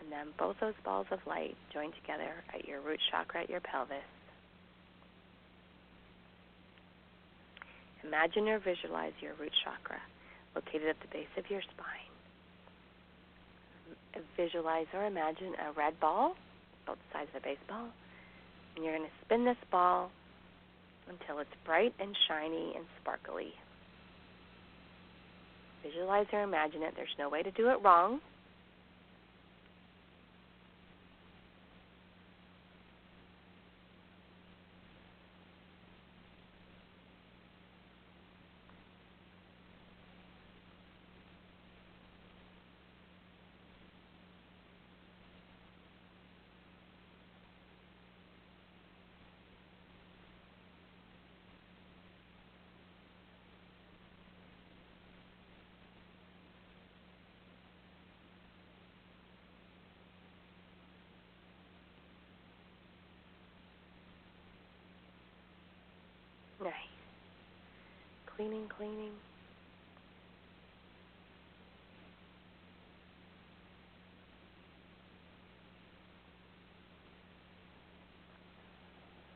and 0.00 0.12
then 0.12 0.28
both 0.38 0.56
those 0.60 0.74
balls 0.84 1.06
of 1.10 1.18
light 1.26 1.56
join 1.72 1.92
together 1.92 2.32
at 2.54 2.66
your 2.66 2.80
root 2.80 3.00
chakra 3.10 3.42
at 3.42 3.50
your 3.50 3.60
pelvis. 3.60 3.96
Imagine 8.04 8.48
or 8.48 8.58
visualize 8.58 9.12
your 9.20 9.32
root 9.40 9.52
chakra 9.64 10.00
located 10.54 10.88
at 10.88 11.00
the 11.00 11.08
base 11.08 11.32
of 11.38 11.48
your 11.50 11.62
spine 11.62 12.04
visualize 14.36 14.86
or 14.92 15.04
imagine 15.06 15.54
a 15.68 15.72
red 15.72 15.98
ball, 16.00 16.34
about 16.84 16.98
the 16.98 17.18
size 17.18 17.28
of 17.34 17.42
a 17.42 17.44
baseball, 17.44 17.88
and 18.74 18.84
you're 18.84 18.96
going 18.96 19.08
to 19.08 19.24
spin 19.24 19.44
this 19.44 19.56
ball 19.70 20.10
until 21.08 21.38
it's 21.38 21.50
bright 21.64 21.94
and 21.98 22.16
shiny 22.28 22.72
and 22.76 22.84
sparkly. 23.00 23.52
Visualize 25.84 26.26
or 26.32 26.42
imagine 26.42 26.82
it. 26.82 26.94
There's 26.96 27.14
no 27.18 27.28
way 27.28 27.42
to 27.42 27.50
do 27.50 27.68
it 27.68 27.78
wrong. 27.82 28.20
Nice. 66.64 66.72
Cleaning, 68.44 68.68
cleaning. 68.76 69.12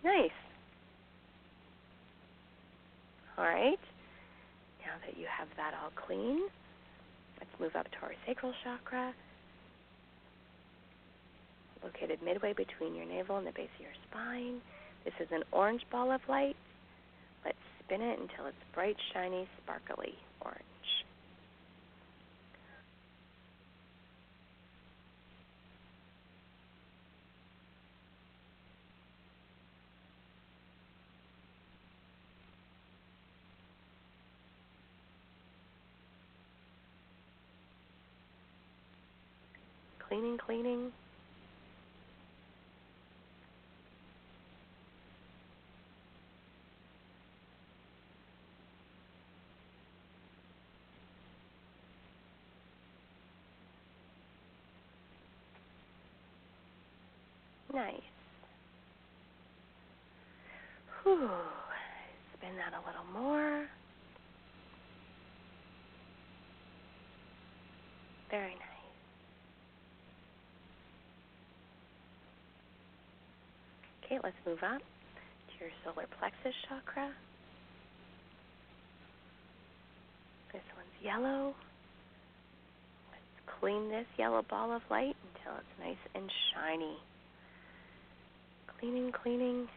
Nice. 0.05 0.31
All 3.39 3.45
right. 3.45 3.79
Now 4.85 4.93
that 5.07 5.17
you 5.17 5.25
have 5.27 5.49
that 5.57 5.73
all 5.73 5.91
clean, 5.97 6.41
let's 7.39 7.51
move 7.59 7.75
up 7.77 7.91
to 7.91 7.97
our 8.03 8.13
sacral 8.27 8.53
chakra, 8.63 9.15
located 11.83 12.19
midway 12.23 12.53
between 12.53 12.95
your 12.95 13.07
navel 13.07 13.39
and 13.39 13.47
the 13.47 13.53
base 13.53 13.71
of 13.77 13.81
your 13.81 13.95
spine. 14.11 14.61
This 15.07 15.15
is 15.19 15.29
an 15.33 15.45
orange 15.51 15.87
ball 15.91 16.13
of 16.13 16.21
light 16.29 16.57
spin 17.89 18.03
it 18.03 18.19
until 18.21 18.47
it's 18.47 18.57
bright, 18.75 18.97
shiny, 19.15 19.49
sparkly 19.63 20.15
orange. 20.43 20.63
Cleaning, 40.09 40.39
cleaning. 40.39 40.93
Nice. 57.75 58.01
Spin 61.19 62.55
that 62.57 62.75
a 62.75 62.83
little 62.87 63.05
more. 63.13 63.67
Very 68.31 68.51
nice. 68.51 68.63
Okay, 74.05 74.19
let's 74.23 74.37
move 74.47 74.63
up 74.63 74.79
to 74.79 75.65
your 75.65 75.71
solar 75.85 76.07
plexus 76.21 76.55
chakra. 76.69 77.11
This 80.53 80.63
one's 80.77 81.05
yellow. 81.05 81.53
Let's 83.11 83.59
clean 83.59 83.89
this 83.89 84.07
yellow 84.17 84.43
ball 84.49 84.71
of 84.71 84.83
light 84.89 85.17
until 85.35 85.59
it's 85.59 85.81
nice 85.81 85.97
and 86.15 86.31
shiny. 86.55 86.97
Cleaning, 88.79 89.11
cleaning. 89.11 89.69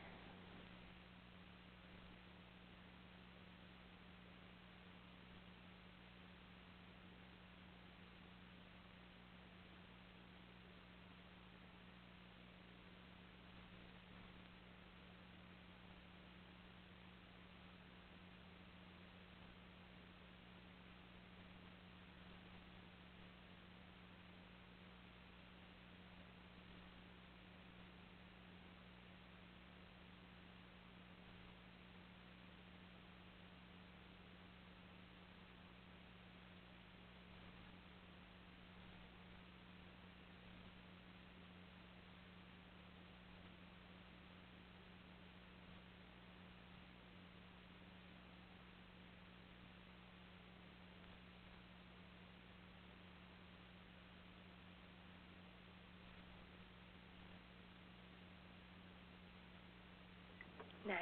Nice. 60.88 60.98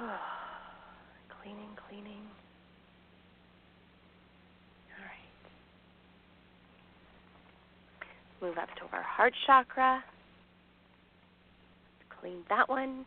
Oh, 0.00 0.18
cleaning. 1.94 2.22
All 4.90 5.04
right. 5.04 5.44
Move 8.42 8.58
up 8.58 8.68
to 8.76 8.96
our 8.96 9.02
heart 9.02 9.34
chakra. 9.46 10.02
Clean 12.20 12.42
that 12.48 12.68
one. 12.68 13.04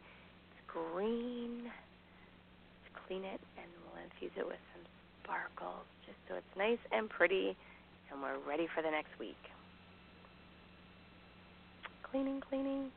It's 0.52 0.62
green. 0.68 1.64
Let's 1.64 3.06
clean 3.08 3.24
it 3.24 3.42
and 3.58 3.68
we'll 3.84 4.04
infuse 4.04 4.32
it 4.38 4.46
with 4.46 4.62
some 4.74 4.84
sparkles 5.24 5.86
just 6.06 6.18
so 6.30 6.36
it's 6.36 6.58
nice 6.58 6.80
and 6.92 7.10
pretty 7.10 7.56
and 8.12 8.22
we're 8.22 8.38
ready 8.48 8.68
for 8.74 8.82
the 8.82 8.92
next 8.92 9.12
week 9.20 9.36
cleaning, 12.10 12.42
cleaning. 12.50 12.90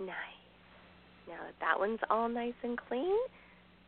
Nice. 0.00 0.16
Now 1.28 1.36
that 1.44 1.54
that 1.60 1.78
one's 1.78 2.00
all 2.08 2.28
nice 2.28 2.54
and 2.62 2.78
clean, 2.88 3.16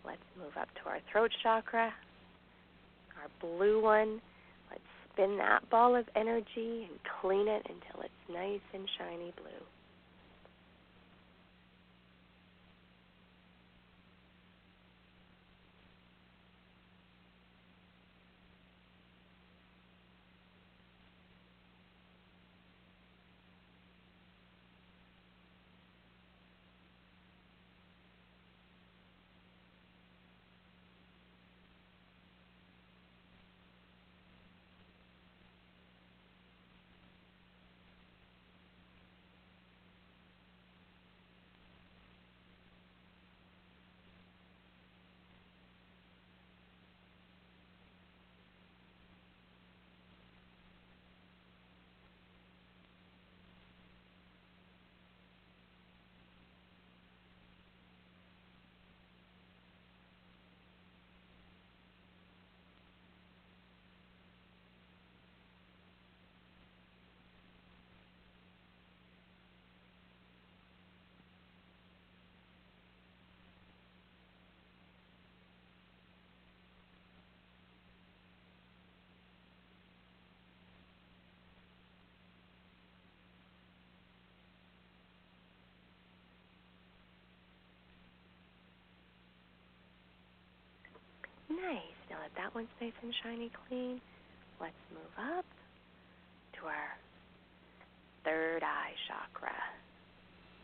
let's 0.05 0.21
move 0.39 0.53
up 0.61 0.69
to 0.83 0.91
our 0.91 0.99
throat 1.11 1.31
chakra, 1.43 1.93
our 3.17 3.29
blue 3.41 3.83
one. 3.83 4.21
Let's 4.71 4.83
spin 5.13 5.39
that 5.39 5.69
ball 5.71 5.97
of 5.97 6.05
energy 6.15 6.87
and 6.89 6.99
clean 7.21 7.49
it 7.49 7.67
until 7.67 8.03
it's 8.03 8.31
nice 8.31 8.61
and 8.75 8.87
shiny 8.99 9.33
blue. 9.37 9.65
Nice. 91.63 91.99
Now 92.11 92.19
that 92.19 92.35
that 92.37 92.55
one's 92.55 92.69
nice 92.81 92.93
and 93.03 93.15
shiny 93.23 93.51
clean, 93.69 94.01
let's 94.61 94.83
move 94.91 95.15
up 95.39 95.47
to 96.59 96.67
our 96.67 96.91
third 98.25 98.63
eye 98.63 98.95
chakra 99.07 99.55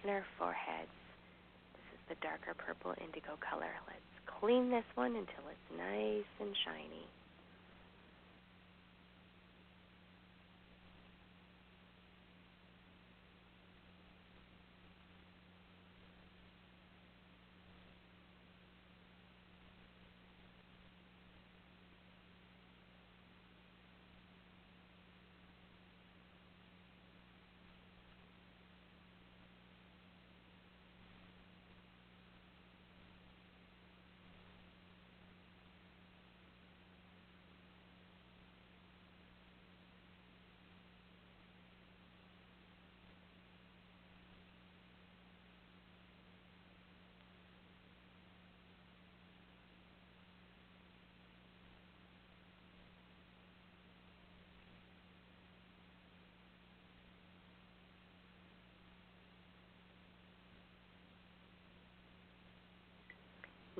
in 0.05 0.11
our 0.11 0.25
foreheads. 0.39 0.91
This 1.75 1.87
is 1.95 2.03
the 2.09 2.19
darker 2.27 2.55
purple 2.59 2.95
indigo 2.99 3.39
color. 3.39 3.71
Let's 3.87 4.41
clean 4.41 4.71
this 4.71 4.87
one 4.95 5.15
until 5.15 5.47
it's 5.51 5.69
nice 5.79 6.31
and 6.41 6.55
shiny. 6.67 7.07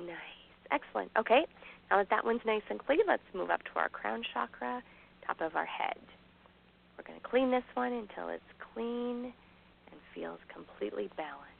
Nice. 0.09 0.49
Excellent. 0.71 1.11
Okay. 1.17 1.45
Now 1.89 1.97
that 1.97 2.09
that 2.09 2.25
one's 2.25 2.41
nice 2.45 2.61
and 2.69 2.79
clean, 2.79 2.99
let's 3.07 3.23
move 3.33 3.49
up 3.49 3.61
to 3.63 3.79
our 3.79 3.89
crown 3.89 4.23
chakra, 4.33 4.81
top 5.25 5.41
of 5.41 5.55
our 5.55 5.65
head. 5.65 5.97
We're 6.97 7.03
going 7.05 7.19
to 7.19 7.27
clean 7.27 7.51
this 7.51 7.63
one 7.75 7.93
until 7.93 8.29
it's 8.29 8.43
clean 8.73 9.33
and 9.91 9.99
feels 10.13 10.39
completely 10.53 11.09
balanced. 11.15 11.58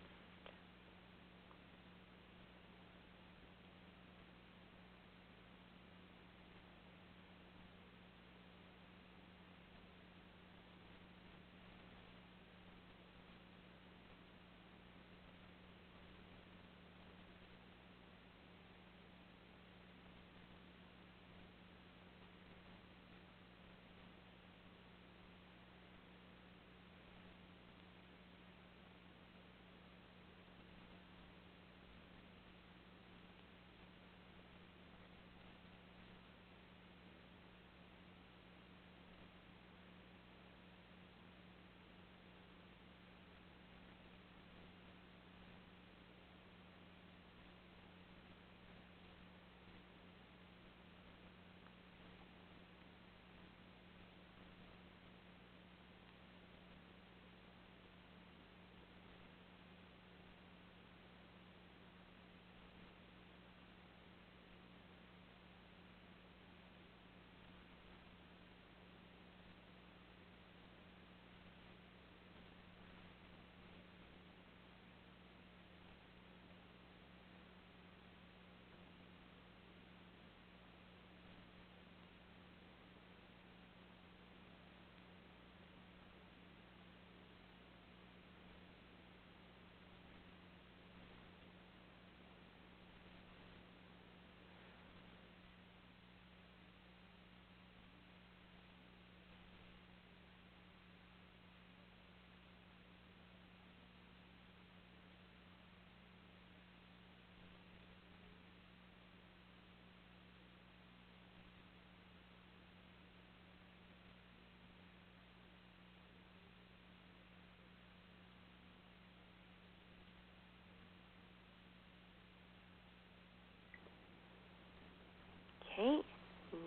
Okay, 125.80 126.02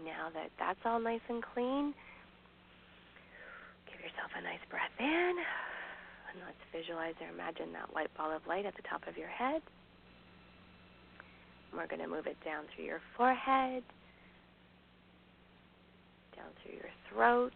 now 0.06 0.30
that 0.32 0.48
that's 0.58 0.78
all 0.86 0.98
nice 0.98 1.20
and 1.28 1.42
clean, 1.52 1.92
give 3.84 4.00
yourself 4.00 4.30
a 4.38 4.40
nice 4.40 4.64
breath 4.70 4.96
in. 4.98 5.34
And 6.32 6.40
let's 6.46 6.64
visualize 6.72 7.12
or 7.20 7.28
imagine 7.28 7.74
that 7.74 7.92
white 7.94 8.08
ball 8.16 8.34
of 8.34 8.40
light 8.46 8.64
at 8.64 8.74
the 8.74 8.82
top 8.88 9.02
of 9.06 9.18
your 9.18 9.28
head. 9.28 9.60
We're 11.76 11.86
going 11.86 12.00
to 12.00 12.08
move 12.08 12.26
it 12.26 12.38
down 12.42 12.64
through 12.74 12.84
your 12.84 13.00
forehead, 13.16 13.82
down 16.34 16.48
through 16.62 16.74
your 16.74 16.92
throat, 17.12 17.52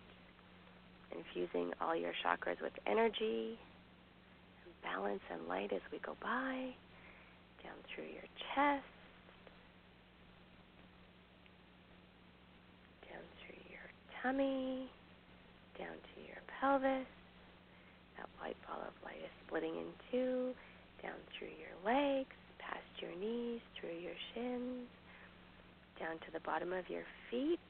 infusing 1.17 1.73
all 1.81 1.97
your 1.97 2.13
chakras 2.21 2.61
with 2.61 2.73
energy 2.87 3.57
and 4.61 4.73
balance 4.83 5.25
and 5.33 5.49
light 5.49 5.73
as 5.73 5.81
we 5.91 6.01
go 6.05 6.17
by, 6.21 6.75
down 7.65 7.81
through 7.95 8.05
your 8.13 8.29
chest 8.55 8.96
tummy, 14.23 14.89
down 15.79 15.97
to 16.15 16.21
your 16.27 16.41
pelvis. 16.61 17.07
That 18.17 18.29
white 18.41 18.57
ball 18.67 18.81
of 18.87 18.95
light 19.05 19.21
is 19.23 19.31
splitting 19.47 19.75
in 19.75 19.87
two, 20.11 20.53
down 21.03 21.17
through 21.37 21.49
your 21.49 21.77
legs, 21.85 22.35
past 22.59 22.81
your 23.01 23.15
knees, 23.21 23.61
through 23.79 23.99
your 24.03 24.17
shins, 24.35 24.89
down 25.99 26.17
to 26.19 26.33
the 26.33 26.41
bottom 26.41 26.73
of 26.73 26.89
your 26.89 27.05
feet. 27.31 27.61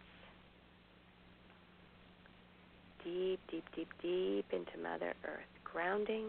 Deep, 3.05 3.41
deep, 3.51 3.65
deep, 3.75 3.89
deep 4.03 4.47
into 4.53 4.79
Mother 4.83 5.15
Earth, 5.25 5.53
grounding 5.65 6.25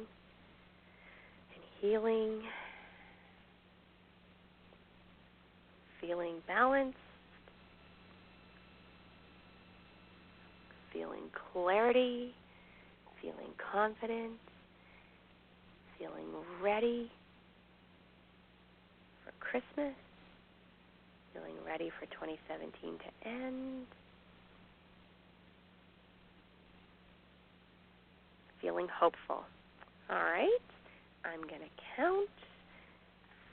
and 1.56 1.64
healing, 1.82 2.42
feeling 6.00 6.36
balanced 6.48 6.98
feeling 10.98 11.30
clarity, 11.54 12.34
feeling 13.22 13.54
confident, 13.72 14.34
feeling 16.00 16.26
ready 16.62 17.12
for 19.24 19.32
Christmas, 19.40 19.94
feeling 21.34 21.54
ready 21.66 21.92
for 22.00 22.06
2017 22.08 22.98
to 22.98 23.30
end, 23.30 23.86
feeling 28.60 28.88
hopeful. 28.92 29.44
All 30.10 30.16
right, 30.16 30.50
I'm 31.26 31.42
going 31.42 31.62
to 31.62 31.84
count 31.96 32.30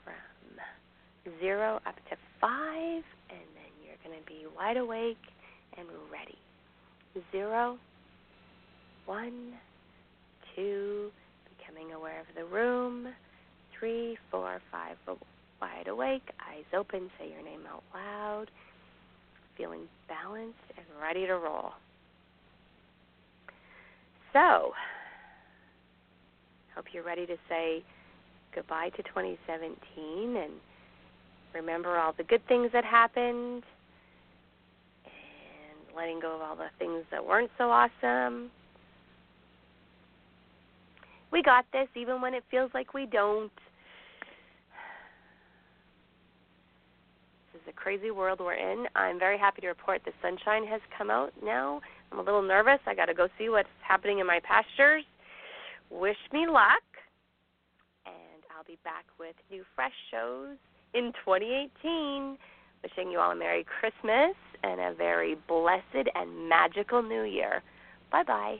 from 0.03 1.39
zero 1.39 1.75
up 1.85 1.95
to 2.09 2.15
five, 2.41 3.03
and 3.29 3.45
then 3.53 3.71
you're 3.85 4.01
going 4.03 4.19
to 4.19 4.25
be 4.25 4.45
wide 4.57 4.77
awake 4.77 5.17
and 5.77 5.87
ready 6.11 6.37
zero, 7.31 7.77
one, 9.05 9.53
two, 10.55 11.11
becoming 11.57 11.93
aware 11.93 12.19
of 12.19 12.27
the 12.35 12.45
room, 12.45 13.07
three, 13.77 14.17
four, 14.31 14.61
five, 14.71 14.97
wide 15.61 15.87
awake, 15.87 16.29
eyes 16.49 16.65
open, 16.77 17.09
say 17.19 17.29
your 17.29 17.43
name 17.43 17.61
out 17.69 17.83
loud, 17.93 18.45
feeling 19.57 19.81
balanced 20.07 20.57
and 20.77 20.85
ready 21.01 21.25
to 21.25 21.33
roll. 21.33 21.71
So, 24.33 24.73
hope 26.75 26.85
you're 26.91 27.03
ready 27.03 27.25
to 27.25 27.37
say 27.47 27.83
goodbye 28.53 28.89
to 28.97 29.03
2017 29.03 30.35
and 30.35 30.51
remember 31.53 31.97
all 31.97 32.13
the 32.17 32.23
good 32.23 32.45
things 32.47 32.69
that 32.73 32.83
happened 32.83 33.63
letting 35.95 36.19
go 36.19 36.35
of 36.35 36.41
all 36.41 36.55
the 36.55 36.69
things 36.77 37.03
that 37.11 37.25
weren't 37.25 37.51
so 37.57 37.69
awesome. 37.69 38.51
We 41.31 41.41
got 41.41 41.65
this 41.73 41.87
even 41.95 42.21
when 42.21 42.33
it 42.33 42.43
feels 42.49 42.71
like 42.73 42.93
we 42.93 43.05
don't. 43.05 43.51
This 47.51 47.61
is 47.61 47.67
a 47.69 47.73
crazy 47.73 48.11
world 48.11 48.39
we're 48.39 48.53
in. 48.53 48.85
I'm 48.95 49.19
very 49.19 49.37
happy 49.37 49.61
to 49.61 49.67
report 49.67 50.01
the 50.05 50.11
sunshine 50.21 50.65
has 50.67 50.81
come 50.97 51.09
out 51.09 51.33
now. 51.43 51.81
I'm 52.11 52.19
a 52.19 52.21
little 52.21 52.41
nervous. 52.41 52.79
I 52.85 52.95
got 52.95 53.05
to 53.05 53.13
go 53.13 53.27
see 53.37 53.49
what's 53.49 53.67
happening 53.81 54.19
in 54.19 54.27
my 54.27 54.39
pastures. 54.43 55.03
Wish 55.89 56.17
me 56.31 56.47
luck. 56.47 56.83
And 58.05 58.43
I'll 58.55 58.63
be 58.65 58.77
back 58.83 59.05
with 59.19 59.35
new 59.51 59.63
fresh 59.75 59.93
shows 60.11 60.57
in 60.93 61.11
2018. 61.25 62.37
Wishing 62.85 63.11
you 63.11 63.19
all 63.19 63.31
a 63.31 63.35
Merry 63.35 63.65
Christmas 63.79 64.35
and 64.63 64.79
a 64.79 64.93
very 64.93 65.35
blessed 65.47 66.07
and 66.13 66.47
magical 66.47 67.01
new 67.01 67.23
year. 67.23 67.63
Bye 68.11 68.21
bye. 68.21 68.57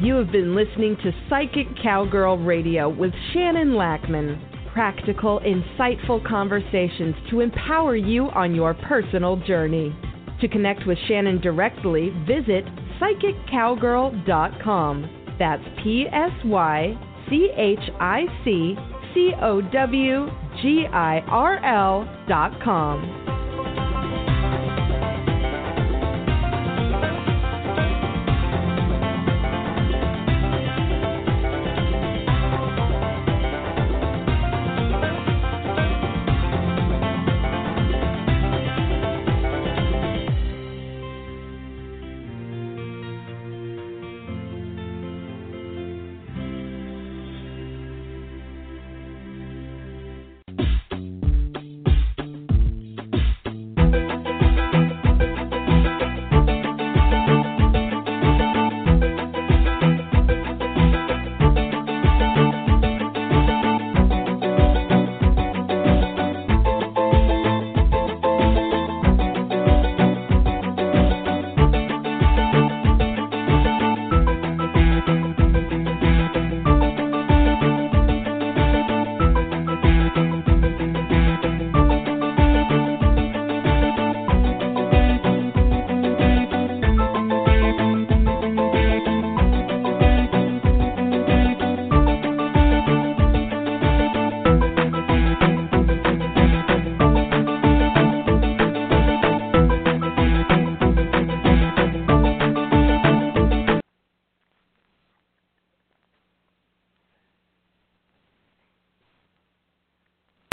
You 0.00 0.16
have 0.16 0.32
been 0.32 0.56
listening 0.56 0.96
to 1.04 1.12
Psychic 1.30 1.68
Cowgirl 1.80 2.38
Radio 2.38 2.88
with 2.88 3.12
Shannon 3.32 3.74
Lackman. 3.74 4.44
Practical, 4.72 5.38
insightful 5.40 6.26
conversations 6.26 7.14
to 7.30 7.38
empower 7.38 7.94
you 7.94 8.30
on 8.30 8.56
your 8.56 8.74
personal 8.74 9.36
journey. 9.36 9.94
To 10.40 10.48
connect 10.48 10.84
with 10.84 10.98
Shannon 11.06 11.40
directly, 11.40 12.10
visit 12.26 12.64
psychiccowgirl.com. 13.00 15.36
That's 15.38 15.62
P 15.84 16.06
S 16.12 16.32
Y 16.44 16.98
C 17.30 17.50
H 17.56 17.78
I 18.00 18.26
C 18.44 18.76
C 19.14 19.32
O 19.40 19.60
W 19.60 20.30
G 20.60 20.86
I 20.92 21.22
R 21.28 21.58
L 21.64 22.08
dot 22.28 22.52
com. 22.62 23.37